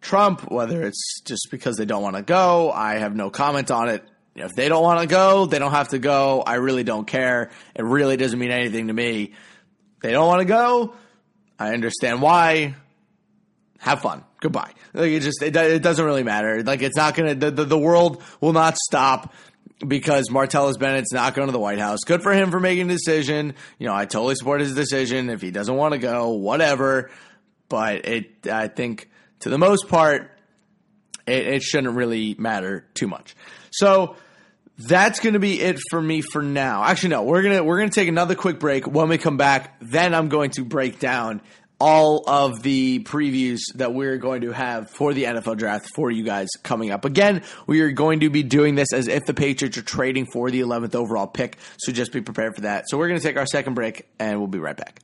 Trump, 0.00 0.50
whether 0.50 0.82
it's 0.82 1.20
just 1.24 1.48
because 1.50 1.76
they 1.76 1.84
don't 1.84 2.02
want 2.02 2.16
to 2.16 2.22
go. 2.22 2.70
I 2.70 2.98
have 2.98 3.14
no 3.14 3.30
comment 3.30 3.70
on 3.70 3.88
it. 3.88 4.04
If 4.34 4.54
they 4.54 4.68
don't 4.68 4.82
want 4.82 5.00
to 5.00 5.06
go, 5.06 5.46
they 5.46 5.58
don't 5.58 5.72
have 5.72 5.88
to 5.88 5.98
go. 5.98 6.42
I 6.46 6.54
really 6.54 6.84
don't 6.84 7.06
care. 7.06 7.50
It 7.74 7.82
really 7.82 8.16
doesn't 8.16 8.38
mean 8.38 8.50
anything 8.50 8.88
to 8.88 8.92
me. 8.92 9.32
They 10.02 10.12
don't 10.12 10.26
want 10.26 10.40
to 10.40 10.44
go. 10.44 10.94
I 11.58 11.72
understand 11.72 12.20
why 12.20 12.74
have 13.78 14.00
fun. 14.00 14.24
Goodbye. 14.40 14.72
Like 14.94 15.10
it 15.10 15.20
just 15.20 15.42
it, 15.42 15.54
it 15.56 15.82
doesn't 15.82 16.04
really 16.04 16.22
matter. 16.22 16.62
Like 16.62 16.82
it's 16.82 16.96
not 16.96 17.14
gonna 17.14 17.34
the, 17.34 17.50
the, 17.50 17.64
the 17.64 17.78
world 17.78 18.22
will 18.40 18.52
not 18.52 18.76
stop 18.76 19.32
because 19.86 20.28
Martellus 20.28 20.78
Bennett's 20.78 21.12
not 21.12 21.34
going 21.34 21.48
to 21.48 21.52
the 21.52 21.58
White 21.58 21.78
House. 21.78 22.00
Good 22.06 22.22
for 22.22 22.32
him 22.32 22.50
for 22.50 22.60
making 22.60 22.90
a 22.90 22.94
decision. 22.94 23.54
You 23.78 23.86
know, 23.86 23.94
I 23.94 24.06
totally 24.06 24.34
support 24.34 24.60
his 24.60 24.74
decision. 24.74 25.30
If 25.30 25.42
he 25.42 25.50
doesn't 25.50 25.74
want 25.74 25.92
to 25.92 25.98
go, 25.98 26.30
whatever. 26.30 27.10
But 27.68 28.06
it, 28.06 28.46
I 28.46 28.68
think, 28.68 29.10
to 29.40 29.48
the 29.48 29.58
most 29.58 29.88
part, 29.88 30.30
it, 31.26 31.46
it 31.46 31.62
shouldn't 31.62 31.94
really 31.94 32.34
matter 32.38 32.86
too 32.94 33.08
much. 33.08 33.34
So 33.70 34.16
that's 34.78 35.20
going 35.20 35.32
to 35.32 35.40
be 35.40 35.60
it 35.60 35.78
for 35.90 36.00
me 36.00 36.20
for 36.20 36.42
now. 36.42 36.84
Actually, 36.84 37.10
no, 37.10 37.22
we're 37.24 37.42
gonna 37.42 37.64
we're 37.64 37.78
gonna 37.78 37.90
take 37.90 38.08
another 38.08 38.34
quick 38.34 38.58
break. 38.58 38.86
When 38.86 39.08
we 39.08 39.18
come 39.18 39.36
back, 39.36 39.76
then 39.80 40.14
I'm 40.14 40.28
going 40.28 40.50
to 40.52 40.64
break 40.64 40.98
down 40.98 41.42
all 41.78 42.24
of 42.28 42.62
the 42.62 43.00
previews 43.00 43.60
that 43.74 43.92
we're 43.92 44.16
going 44.16 44.42
to 44.42 44.52
have 44.52 44.90
for 44.90 45.12
the 45.12 45.24
NFL 45.24 45.58
draft 45.58 45.90
for 45.94 46.10
you 46.10 46.22
guys 46.24 46.48
coming 46.62 46.90
up. 46.90 47.04
Again, 47.04 47.42
we 47.66 47.80
are 47.82 47.90
going 47.90 48.20
to 48.20 48.30
be 48.30 48.42
doing 48.42 48.74
this 48.74 48.92
as 48.92 49.08
if 49.08 49.24
the 49.26 49.34
Patriots 49.34 49.76
are 49.76 49.82
trading 49.82 50.26
for 50.32 50.50
the 50.50 50.60
11th 50.60 50.94
overall 50.94 51.26
pick, 51.26 51.58
so 51.78 51.92
just 51.92 52.12
be 52.12 52.20
prepared 52.20 52.54
for 52.54 52.62
that. 52.62 52.84
So 52.88 52.96
we're 52.96 53.08
going 53.08 53.20
to 53.20 53.26
take 53.26 53.36
our 53.36 53.46
second 53.46 53.74
break 53.74 54.08
and 54.18 54.38
we'll 54.38 54.48
be 54.48 54.58
right 54.58 54.76
back. 54.76 55.00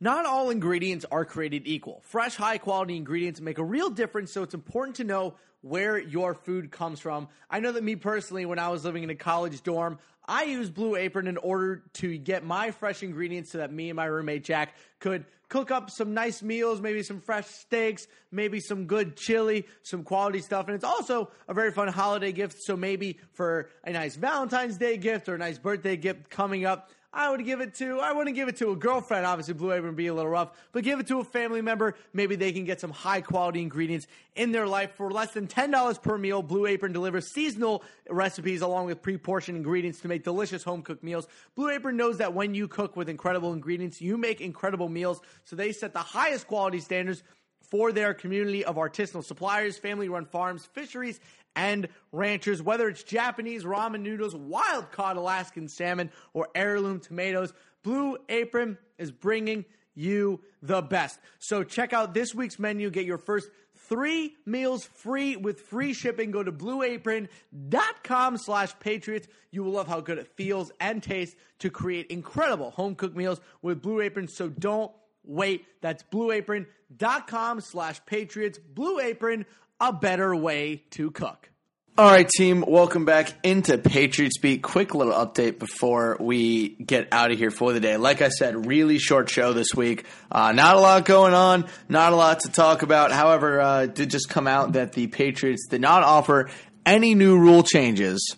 Not 0.00 0.26
all 0.26 0.50
ingredients 0.50 1.04
are 1.10 1.24
created 1.24 1.62
equal. 1.66 2.02
Fresh, 2.06 2.34
high 2.34 2.58
quality 2.58 2.96
ingredients 2.96 3.40
make 3.40 3.58
a 3.58 3.64
real 3.64 3.88
difference, 3.88 4.32
so 4.32 4.42
it's 4.42 4.54
important 4.54 4.96
to 4.96 5.04
know 5.04 5.34
where 5.60 5.96
your 5.96 6.34
food 6.34 6.72
comes 6.72 6.98
from. 6.98 7.28
I 7.48 7.60
know 7.60 7.72
that 7.72 7.84
me 7.84 7.94
personally, 7.94 8.44
when 8.44 8.58
I 8.58 8.68
was 8.68 8.84
living 8.84 9.04
in 9.04 9.10
a 9.10 9.14
college 9.14 9.62
dorm, 9.62 9.98
I 10.26 10.44
used 10.44 10.74
Blue 10.74 10.96
Apron 10.96 11.26
in 11.26 11.36
order 11.36 11.82
to 11.94 12.16
get 12.18 12.44
my 12.44 12.70
fresh 12.72 13.02
ingredients 13.02 13.52
so 13.52 13.58
that 13.58 13.72
me 13.72 13.90
and 13.90 13.96
my 13.96 14.04
roommate 14.04 14.44
Jack 14.44 14.76
could 14.98 15.24
cook 15.52 15.70
up 15.70 15.90
some 15.90 16.14
nice 16.14 16.42
meals, 16.42 16.80
maybe 16.80 17.02
some 17.02 17.20
fresh 17.20 17.46
steaks, 17.46 18.06
maybe 18.30 18.58
some 18.58 18.86
good 18.86 19.18
chili, 19.18 19.66
some 19.82 20.02
quality 20.02 20.40
stuff. 20.40 20.66
And 20.66 20.74
it's 20.74 20.82
also 20.82 21.30
a 21.46 21.52
very 21.52 21.70
fun 21.70 21.88
holiday 21.88 22.32
gift. 22.32 22.56
So 22.62 22.74
maybe 22.74 23.18
for 23.34 23.68
a 23.84 23.92
nice 23.92 24.16
Valentine's 24.16 24.78
Day 24.78 24.96
gift 24.96 25.28
or 25.28 25.34
a 25.34 25.38
nice 25.38 25.58
birthday 25.58 25.98
gift 25.98 26.30
coming 26.30 26.64
up, 26.64 26.90
I 27.14 27.30
would 27.30 27.44
give 27.44 27.60
it 27.60 27.74
to, 27.74 28.00
I 28.00 28.12
wouldn't 28.12 28.34
give 28.36 28.48
it 28.48 28.56
to 28.56 28.70
a 28.70 28.76
girlfriend. 28.76 29.26
Obviously, 29.26 29.52
Blue 29.52 29.70
Apron 29.70 29.88
would 29.88 29.96
be 29.96 30.06
a 30.06 30.14
little 30.14 30.30
rough, 30.30 30.50
but 30.72 30.82
give 30.82 30.98
it 30.98 31.06
to 31.08 31.20
a 31.20 31.24
family 31.24 31.60
member. 31.60 31.94
Maybe 32.14 32.36
they 32.36 32.52
can 32.52 32.64
get 32.64 32.80
some 32.80 32.90
high 32.90 33.20
quality 33.20 33.60
ingredients 33.60 34.06
in 34.34 34.50
their 34.52 34.66
life 34.66 34.92
for 34.96 35.10
less 35.10 35.32
than 35.32 35.46
$10 35.46 36.02
per 36.02 36.16
meal. 36.16 36.42
Blue 36.42 36.64
Apron 36.64 36.92
delivers 36.92 37.30
seasonal 37.30 37.84
recipes 38.08 38.62
along 38.62 38.86
with 38.86 39.02
pre 39.02 39.18
portioned 39.18 39.58
ingredients 39.58 40.00
to 40.00 40.08
make 40.08 40.24
delicious 40.24 40.62
home 40.62 40.80
cooked 40.80 41.02
meals. 41.02 41.26
Blue 41.54 41.68
Apron 41.68 41.98
knows 41.98 42.16
that 42.18 42.32
when 42.32 42.54
you 42.54 42.66
cook 42.66 42.96
with 42.96 43.10
incredible 43.10 43.52
ingredients, 43.52 44.00
you 44.00 44.16
make 44.16 44.40
incredible 44.40 44.88
meals. 44.88 45.20
So 45.44 45.54
they 45.54 45.72
set 45.72 45.92
the 45.92 45.98
highest 45.98 46.46
quality 46.46 46.80
standards 46.80 47.22
for 47.60 47.92
their 47.92 48.12
community 48.14 48.64
of 48.64 48.76
artisanal 48.76 49.24
suppliers, 49.24 49.78
family 49.78 50.08
run 50.08 50.26
farms, 50.26 50.66
fisheries, 50.74 51.20
and 51.54 51.88
ranchers, 52.12 52.62
whether 52.62 52.88
it's 52.88 53.02
Japanese 53.02 53.64
ramen 53.64 54.00
noodles, 54.00 54.34
wild 54.34 54.90
caught 54.92 55.16
Alaskan 55.16 55.68
salmon, 55.68 56.10
or 56.32 56.48
heirloom 56.54 57.00
tomatoes. 57.00 57.52
Blue 57.82 58.16
Apron 58.28 58.78
is 58.98 59.10
bringing 59.10 59.64
you 59.94 60.40
the 60.62 60.80
best. 60.82 61.18
So 61.38 61.64
check 61.64 61.92
out 61.92 62.14
this 62.14 62.34
week's 62.34 62.58
menu. 62.58 62.90
Get 62.90 63.04
your 63.04 63.18
first 63.18 63.50
three 63.88 64.36
meals 64.46 64.84
free 64.84 65.36
with 65.36 65.60
free 65.60 65.92
shipping. 65.92 66.30
Go 66.30 66.42
to 66.42 66.52
blueapron.com 66.52 68.38
slash 68.38 68.72
patriots. 68.80 69.28
You 69.50 69.64
will 69.64 69.72
love 69.72 69.88
how 69.88 70.00
good 70.00 70.18
it 70.18 70.28
feels 70.28 70.72
and 70.80 71.02
tastes 71.02 71.36
to 71.58 71.70
create 71.70 72.06
incredible 72.06 72.70
home 72.70 72.94
cooked 72.94 73.16
meals 73.16 73.40
with 73.60 73.82
Blue 73.82 74.00
Apron. 74.00 74.28
So 74.28 74.48
don't 74.48 74.92
wait. 75.24 75.66
That's 75.80 76.04
blueapron.com 76.04 77.60
slash 77.60 78.04
patriots. 78.06 78.58
Blue 78.58 78.98
Apron, 79.00 79.44
a 79.82 79.92
better 79.92 80.34
way 80.34 80.84
to 80.90 81.10
cook. 81.10 81.50
All 81.98 82.08
right, 82.08 82.26
team, 82.26 82.64
welcome 82.66 83.04
back 83.04 83.34
into 83.42 83.76
Patriots 83.78 84.38
Beat. 84.38 84.62
Quick 84.62 84.94
little 84.94 85.12
update 85.12 85.58
before 85.58 86.16
we 86.20 86.70
get 86.70 87.08
out 87.12 87.32
of 87.32 87.38
here 87.38 87.50
for 87.50 87.72
the 87.72 87.80
day. 87.80 87.96
Like 87.96 88.22
I 88.22 88.28
said, 88.28 88.66
really 88.66 88.98
short 88.98 89.28
show 89.28 89.52
this 89.52 89.74
week. 89.76 90.06
Uh, 90.30 90.52
not 90.52 90.76
a 90.76 90.80
lot 90.80 91.04
going 91.04 91.34
on, 91.34 91.66
not 91.88 92.12
a 92.12 92.16
lot 92.16 92.40
to 92.40 92.48
talk 92.48 92.82
about. 92.82 93.10
However, 93.10 93.60
uh, 93.60 93.86
did 93.86 94.08
just 94.08 94.30
come 94.30 94.46
out 94.46 94.74
that 94.74 94.92
the 94.92 95.08
Patriots 95.08 95.66
did 95.68 95.80
not 95.80 96.04
offer 96.04 96.48
any 96.86 97.16
new 97.16 97.38
rule 97.38 97.64
changes. 97.64 98.36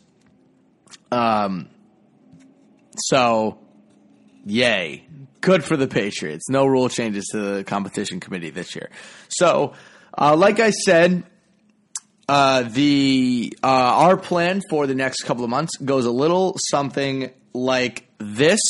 Um, 1.13 1.69
so, 2.97 3.59
yay. 4.47 5.07
Good 5.43 5.63
for 5.63 5.77
the 5.77 5.87
Patriots. 5.87 6.49
No 6.49 6.65
rule 6.65 6.89
changes 6.89 7.27
to 7.33 7.39
the 7.39 7.65
competition 7.65 8.19
committee 8.19 8.51
this 8.51 8.75
year. 8.75 8.91
So, 9.29 9.75
uh, 10.17 10.35
like 10.37 10.59
I 10.59 10.71
said, 10.71 11.25
uh, 12.29 12.63
the 12.63 13.57
uh, 13.63 13.67
our 13.67 14.17
plan 14.17 14.63
for 14.71 14.87
the 14.87 14.95
next 14.95 15.23
couple 15.23 15.45
of 15.45 15.51
months 15.51 15.77
goes 15.77 16.07
a 16.07 16.11
little 16.11 16.57
something 16.71 17.31
like 17.53 18.09
this. 18.19 18.61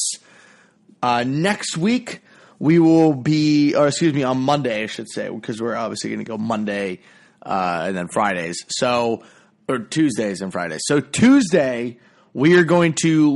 Uh, 1.03 1.25
next 1.27 1.77
week 1.77 2.21
we 2.59 2.79
will 2.79 3.15
be, 3.15 3.75
or 3.75 3.89
excuse 3.89 4.15
me, 4.15 4.23
on 4.23 4.39
Monday 4.41 4.83
I 4.83 4.87
should 4.87 5.11
say, 5.11 5.29
because 5.29 5.61
we're 5.61 5.77
obviously 5.77 6.11
going 6.11 6.25
to 6.25 6.25
go 6.25 6.39
Monday 6.39 7.01
uh, 7.43 7.85
and 7.87 7.97
then 7.97 8.09
Fridays. 8.09 8.57
So 8.69 9.23
or 9.69 9.79
Tuesdays 9.79 10.41
and 10.41 10.53
Fridays. 10.53 10.83
So 10.85 11.01
Tuesday 11.01 11.99
we 12.33 12.59
are 12.59 12.65
going 12.65 12.95
to 13.03 13.31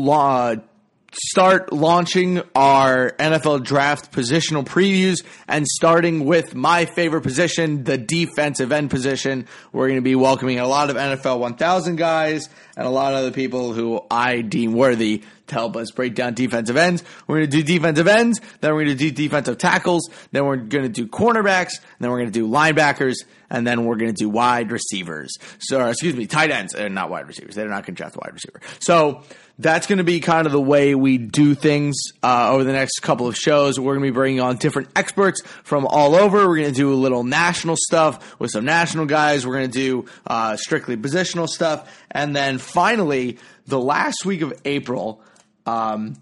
start 1.12 1.72
launching 1.72 2.42
our 2.54 3.12
NFL 3.12 3.64
draft 3.64 4.12
positional 4.12 4.64
previews 4.64 5.24
and 5.46 5.66
starting 5.66 6.24
with 6.24 6.54
my 6.54 6.84
favorite 6.84 7.22
position, 7.22 7.84
the 7.84 7.96
defensive 7.96 8.72
end 8.72 8.90
position. 8.90 9.46
We're 9.72 9.86
going 9.88 9.98
to 9.98 10.02
be 10.02 10.14
welcoming 10.14 10.58
a 10.58 10.66
lot 10.66 10.90
of 10.90 10.96
NFL 10.96 11.38
1000 11.38 11.96
guys 11.96 12.48
and 12.76 12.86
a 12.86 12.90
lot 12.90 13.14
of 13.14 13.20
other 13.20 13.32
people 13.32 13.72
who 13.72 14.02
I 14.10 14.42
deem 14.42 14.74
worthy 14.74 15.22
to 15.48 15.54
help 15.54 15.76
us 15.76 15.90
break 15.90 16.14
down 16.14 16.34
defensive 16.34 16.76
ends. 16.76 17.02
We're 17.26 17.38
going 17.38 17.50
to 17.50 17.56
do 17.56 17.62
defensive 17.62 18.08
ends, 18.08 18.40
then 18.60 18.72
we're 18.72 18.84
going 18.84 18.96
to 18.96 19.10
do 19.10 19.10
defensive 19.10 19.58
tackles, 19.58 20.08
then 20.32 20.44
we're 20.44 20.56
going 20.56 20.84
to 20.84 20.88
do 20.88 21.06
cornerbacks, 21.06 21.80
then 21.98 22.10
we're 22.10 22.18
going 22.18 22.32
to 22.32 22.38
do 22.38 22.48
linebackers, 22.48 23.16
and 23.50 23.66
then 23.66 23.84
we're 23.84 23.96
going 23.96 24.14
to 24.14 24.24
do 24.24 24.28
wide 24.28 24.70
receivers. 24.70 25.36
So, 25.58 25.86
excuse 25.86 26.14
me, 26.14 26.26
tight 26.26 26.50
ends, 26.50 26.74
uh, 26.74 26.88
not 26.88 27.10
wide 27.10 27.26
receivers. 27.26 27.54
They're 27.54 27.68
not 27.68 27.86
going 27.86 27.94
to 27.96 28.02
draft 28.02 28.16
wide 28.16 28.32
receiver. 28.32 28.60
So, 28.80 29.22
that's 29.60 29.88
going 29.88 29.98
to 29.98 30.04
be 30.04 30.20
kind 30.20 30.46
of 30.46 30.52
the 30.52 30.60
way 30.60 30.94
we 30.94 31.18
do 31.18 31.54
things 31.54 31.96
uh, 32.22 32.52
over 32.52 32.62
the 32.62 32.72
next 32.72 33.00
couple 33.00 33.26
of 33.26 33.34
shows. 33.34 33.78
We're 33.78 33.94
going 33.94 34.06
to 34.06 34.12
be 34.12 34.14
bringing 34.14 34.40
on 34.40 34.56
different 34.56 34.88
experts 34.94 35.42
from 35.64 35.84
all 35.84 36.14
over. 36.14 36.48
We're 36.48 36.58
going 36.58 36.72
to 36.72 36.74
do 36.74 36.92
a 36.92 36.94
little 36.94 37.24
national 37.24 37.74
stuff 37.76 38.38
with 38.38 38.52
some 38.52 38.64
national 38.64 39.06
guys. 39.06 39.44
We're 39.44 39.56
going 39.56 39.70
to 39.70 39.78
do 39.78 40.04
uh, 40.26 40.56
strictly 40.56 40.96
positional 40.96 41.48
stuff. 41.48 41.92
And 42.10 42.36
then 42.36 42.58
finally, 42.58 43.38
the 43.66 43.80
last 43.80 44.24
week 44.24 44.42
of 44.42 44.52
April, 44.64 45.22
um, 45.68 46.16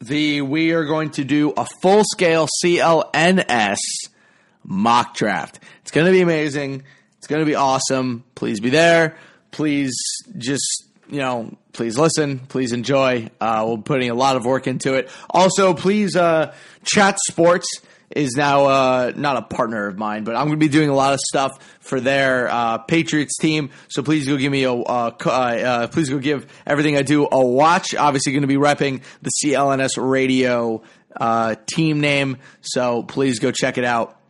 the 0.00 0.42
we 0.42 0.72
are 0.72 0.84
going 0.84 1.10
to 1.10 1.24
do 1.24 1.50
a 1.56 1.66
full 1.82 2.04
scale 2.04 2.46
CLNS 2.62 3.78
mock 4.62 5.16
draft. 5.16 5.58
It's 5.82 5.90
going 5.90 6.06
to 6.06 6.12
be 6.12 6.20
amazing. 6.20 6.84
It's 7.18 7.26
going 7.26 7.40
to 7.40 7.46
be 7.46 7.54
awesome. 7.54 8.24
Please 8.34 8.60
be 8.60 8.70
there. 8.70 9.16
Please 9.50 9.94
just 10.38 10.84
you 11.08 11.18
know, 11.18 11.56
please 11.72 11.98
listen, 11.98 12.38
please 12.38 12.72
enjoy. 12.72 13.30
Uh, 13.40 13.66
we're 13.68 13.82
putting 13.82 14.10
a 14.10 14.14
lot 14.14 14.36
of 14.36 14.44
work 14.44 14.66
into 14.66 14.94
it. 14.94 15.10
Also, 15.28 15.74
please, 15.74 16.16
uh, 16.16 16.54
Chat 16.84 17.18
Sports 17.28 17.66
is 18.10 18.34
now 18.36 18.66
uh, 18.66 19.12
not 19.16 19.36
a 19.36 19.42
partner 19.42 19.86
of 19.86 19.98
mine, 19.98 20.24
but 20.24 20.36
I'm 20.36 20.46
going 20.46 20.58
to 20.58 20.64
be 20.64 20.70
doing 20.70 20.88
a 20.88 20.94
lot 20.94 21.14
of 21.14 21.20
stuff 21.20 21.52
for 21.80 22.00
their 22.00 22.48
uh, 22.48 22.78
Patriots 22.78 23.36
team. 23.38 23.70
So 23.88 24.02
please 24.02 24.26
go 24.26 24.36
give 24.36 24.52
me 24.52 24.64
a 24.64 24.72
uh, 24.72 25.10
uh, 25.24 25.86
please 25.88 26.08
go 26.08 26.18
give 26.18 26.46
everything 26.66 26.96
I 26.96 27.02
do 27.02 27.28
a 27.30 27.44
watch. 27.44 27.94
Obviously, 27.94 28.32
going 28.32 28.42
to 28.42 28.48
be 28.48 28.56
repping 28.56 29.02
the 29.22 29.30
CLNS 29.42 29.90
Radio 29.98 30.82
uh, 31.16 31.56
team 31.66 32.00
name. 32.00 32.38
So 32.60 33.02
please 33.02 33.38
go 33.38 33.50
check 33.50 33.78
it 33.78 33.84
out 33.84 34.20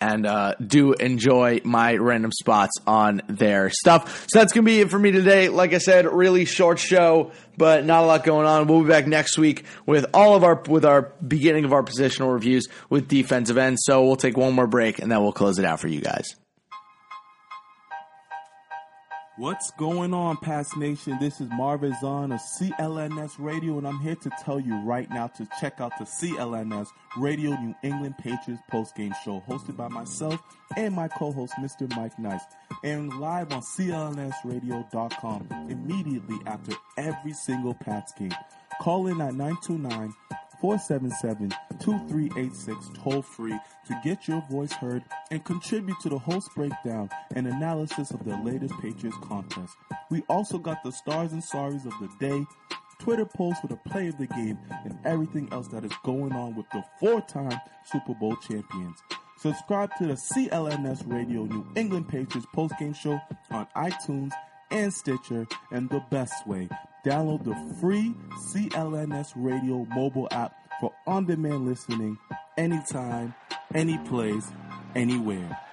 and 0.00 0.26
uh, 0.26 0.54
do 0.64 0.92
enjoy 0.92 1.60
my 1.64 1.96
random 1.96 2.32
spots 2.32 2.74
on 2.86 3.22
their 3.28 3.70
stuff. 3.70 4.26
So 4.28 4.38
that's 4.38 4.52
going 4.52 4.64
to 4.64 4.70
be 4.70 4.80
it 4.80 4.90
for 4.90 4.98
me 4.98 5.10
today. 5.12 5.48
Like 5.48 5.72
I 5.72 5.78
said, 5.78 6.06
really 6.06 6.44
short 6.44 6.78
show, 6.78 7.32
but 7.56 7.84
not 7.84 8.04
a 8.04 8.06
lot 8.06 8.24
going 8.24 8.46
on. 8.46 8.66
We'll 8.66 8.82
be 8.82 8.88
back 8.88 9.06
next 9.06 9.38
week 9.38 9.64
with 9.86 10.06
all 10.12 10.34
of 10.34 10.44
our 10.44 10.62
with 10.68 10.84
our 10.84 11.12
beginning 11.26 11.64
of 11.64 11.72
our 11.72 11.82
positional 11.82 12.32
reviews 12.32 12.68
with 12.90 13.08
defensive 13.08 13.58
ends. 13.58 13.82
So 13.84 14.04
we'll 14.04 14.16
take 14.16 14.36
one 14.36 14.54
more 14.54 14.66
break 14.66 14.98
and 14.98 15.10
then 15.10 15.22
we'll 15.22 15.32
close 15.32 15.58
it 15.58 15.64
out 15.64 15.80
for 15.80 15.88
you 15.88 16.00
guys. 16.00 16.36
What's 19.38 19.70
going 19.72 20.14
on, 20.14 20.38
Pats 20.38 20.74
Nation? 20.78 21.18
This 21.20 21.42
is 21.42 21.50
Marvin 21.50 21.94
Zahn 22.00 22.32
of 22.32 22.40
CLNS 22.58 23.32
Radio, 23.38 23.76
and 23.76 23.86
I'm 23.86 23.98
here 23.98 24.14
to 24.14 24.30
tell 24.42 24.58
you 24.58 24.74
right 24.76 25.10
now 25.10 25.26
to 25.26 25.46
check 25.60 25.78
out 25.78 25.92
the 25.98 26.06
CLNS 26.06 26.86
Radio 27.18 27.50
New 27.50 27.74
England 27.82 28.14
Patriots 28.16 28.62
postgame 28.72 29.14
show 29.26 29.44
hosted 29.46 29.76
by 29.76 29.88
myself 29.88 30.40
and 30.78 30.94
my 30.94 31.08
co-host, 31.08 31.52
Mr. 31.60 31.86
Mike 31.94 32.18
Nice, 32.18 32.40
and 32.82 33.12
live 33.20 33.52
on 33.52 33.60
CLNSradio.com 33.60 35.48
immediately 35.68 36.38
after 36.46 36.72
every 36.96 37.34
single 37.34 37.74
Pats 37.74 38.14
game. 38.18 38.32
Call 38.80 39.06
in 39.06 39.20
at 39.20 39.34
929 39.34 40.14
477 40.60 41.50
2386 41.78 42.90
toll 42.94 43.22
free 43.22 43.58
to 43.86 44.00
get 44.04 44.26
your 44.26 44.42
voice 44.50 44.72
heard 44.72 45.02
and 45.30 45.44
contribute 45.44 45.98
to 46.00 46.08
the 46.08 46.18
host 46.18 46.48
breakdown 46.54 47.08
and 47.34 47.46
analysis 47.46 48.10
of 48.10 48.24
the 48.24 48.36
latest 48.38 48.74
Patriots 48.80 49.18
contest. 49.22 49.76
We 50.10 50.22
also 50.28 50.58
got 50.58 50.82
the 50.82 50.92
stars 50.92 51.32
and 51.32 51.42
sorries 51.42 51.86
of 51.86 51.94
the 52.00 52.10
day, 52.18 52.44
Twitter 52.98 53.26
posts 53.26 53.60
for 53.60 53.68
the 53.68 53.76
play 53.76 54.08
of 54.08 54.18
the 54.18 54.26
game, 54.26 54.58
and 54.84 54.98
everything 55.04 55.48
else 55.52 55.68
that 55.68 55.84
is 55.84 55.92
going 56.02 56.32
on 56.32 56.54
with 56.56 56.66
the 56.70 56.84
four 56.98 57.20
time 57.20 57.60
Super 57.84 58.14
Bowl 58.14 58.36
champions. 58.36 58.98
Subscribe 59.38 59.90
to 59.98 60.06
the 60.06 60.14
CLNS 60.14 61.02
Radio 61.12 61.44
New 61.44 61.66
England 61.76 62.08
Patriots 62.08 62.48
postgame 62.54 62.96
show 62.96 63.20
on 63.50 63.66
iTunes 63.76 64.32
and 64.70 64.92
Stitcher, 64.92 65.46
and 65.70 65.88
the 65.90 66.02
best 66.10 66.46
way, 66.46 66.68
download 67.06 67.44
the 67.44 67.54
free 67.76 68.12
CLNS 68.50 69.32
Radio 69.36 69.86
mobile 69.94 70.26
app 70.32 70.52
for 70.80 70.92
on 71.06 71.24
demand 71.24 71.64
listening 71.64 72.18
anytime, 72.58 73.32
any 73.74 73.96
place, 73.98 74.50
anywhere. 74.96 75.65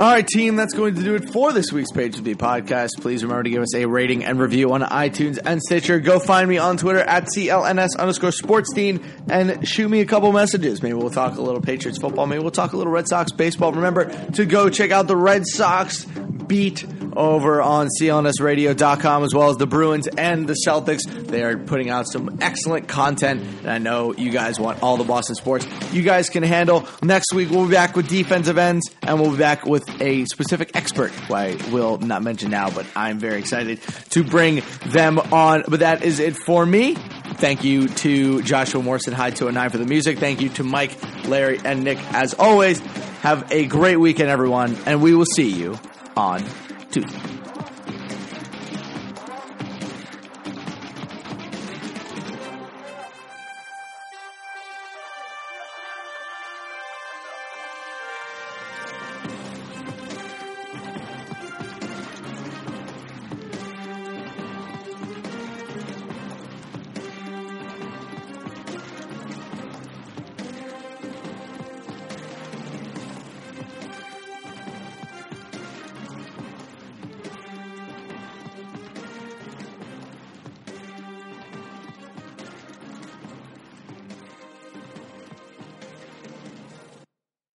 All 0.00 0.10
right, 0.10 0.26
team, 0.26 0.56
that's 0.56 0.72
going 0.72 0.94
to 0.94 1.02
do 1.02 1.14
it 1.14 1.28
for 1.28 1.52
this 1.52 1.74
week's 1.74 1.92
Page 1.92 2.16
of 2.16 2.24
the 2.24 2.34
podcast. 2.34 3.02
Please 3.02 3.22
remember 3.22 3.42
to 3.42 3.50
give 3.50 3.60
us 3.60 3.74
a 3.74 3.84
rating 3.84 4.24
and 4.24 4.40
review 4.40 4.72
on 4.72 4.80
iTunes 4.80 5.38
and 5.44 5.60
Stitcher. 5.60 6.00
Go 6.00 6.18
find 6.18 6.48
me 6.48 6.56
on 6.56 6.78
Twitter 6.78 7.00
at 7.00 7.26
CLNS 7.26 7.98
underscore 7.98 8.32
sports 8.32 8.72
team 8.72 9.04
and 9.28 9.68
shoot 9.68 9.90
me 9.90 10.00
a 10.00 10.06
couple 10.06 10.32
messages. 10.32 10.82
Maybe 10.82 10.94
we'll 10.94 11.10
talk 11.10 11.36
a 11.36 11.42
little 11.42 11.60
Patriots 11.60 11.98
football. 11.98 12.26
Maybe 12.26 12.40
we'll 12.40 12.50
talk 12.50 12.72
a 12.72 12.78
little 12.78 12.90
Red 12.90 13.08
Sox 13.08 13.30
baseball. 13.30 13.72
Remember 13.72 14.06
to 14.30 14.46
go 14.46 14.70
check 14.70 14.90
out 14.90 15.06
the 15.06 15.16
Red 15.16 15.46
Sox 15.46 16.06
beat 16.06 16.82
over 17.20 17.60
on 17.60 17.88
clnsradio.com 18.00 19.24
as 19.24 19.34
well 19.34 19.50
as 19.50 19.58
the 19.58 19.66
Bruins 19.66 20.06
and 20.06 20.48
the 20.48 20.56
Celtics. 20.66 21.04
They 21.06 21.44
are 21.44 21.58
putting 21.58 21.90
out 21.90 22.06
some 22.08 22.38
excellent 22.40 22.88
content, 22.88 23.42
and 23.60 23.70
I 23.70 23.78
know 23.78 24.14
you 24.14 24.30
guys 24.30 24.58
want 24.58 24.82
all 24.82 24.96
the 24.96 25.04
Boston 25.04 25.34
sports 25.34 25.66
you 25.92 26.02
guys 26.02 26.30
can 26.30 26.42
handle. 26.42 26.86
Next 27.02 27.32
week, 27.34 27.50
we'll 27.50 27.66
be 27.66 27.72
back 27.72 27.94
with 27.94 28.08
defensive 28.08 28.56
ends, 28.56 28.90
and 29.02 29.20
we'll 29.20 29.32
be 29.32 29.36
back 29.36 29.66
with 29.66 29.88
a 30.00 30.24
specific 30.24 30.70
expert 30.74 31.10
who 31.10 31.34
I 31.34 31.56
will 31.70 31.98
not 31.98 32.22
mention 32.22 32.50
now, 32.50 32.70
but 32.70 32.86
I'm 32.96 33.18
very 33.18 33.38
excited 33.38 33.80
to 34.10 34.24
bring 34.24 34.62
them 34.86 35.18
on. 35.18 35.64
But 35.68 35.80
that 35.80 36.02
is 36.02 36.20
it 36.20 36.36
for 36.36 36.64
me. 36.64 36.94
Thank 36.94 37.64
you 37.64 37.88
to 37.88 38.42
Joshua 38.42 38.82
Morrison, 38.82 39.12
High 39.12 39.30
209 39.30 39.70
for 39.70 39.78
the 39.78 39.84
music. 39.84 40.18
Thank 40.18 40.40
you 40.40 40.48
to 40.50 40.64
Mike, 40.64 40.96
Larry, 41.26 41.60
and 41.64 41.84
Nick 41.84 41.98
as 42.14 42.34
always. 42.34 42.80
Have 43.20 43.52
a 43.52 43.66
great 43.66 43.96
weekend, 43.96 44.30
everyone, 44.30 44.76
and 44.86 45.02
we 45.02 45.14
will 45.14 45.26
see 45.26 45.50
you 45.50 45.78
on 46.16 46.42
Tuesday. 46.90 47.29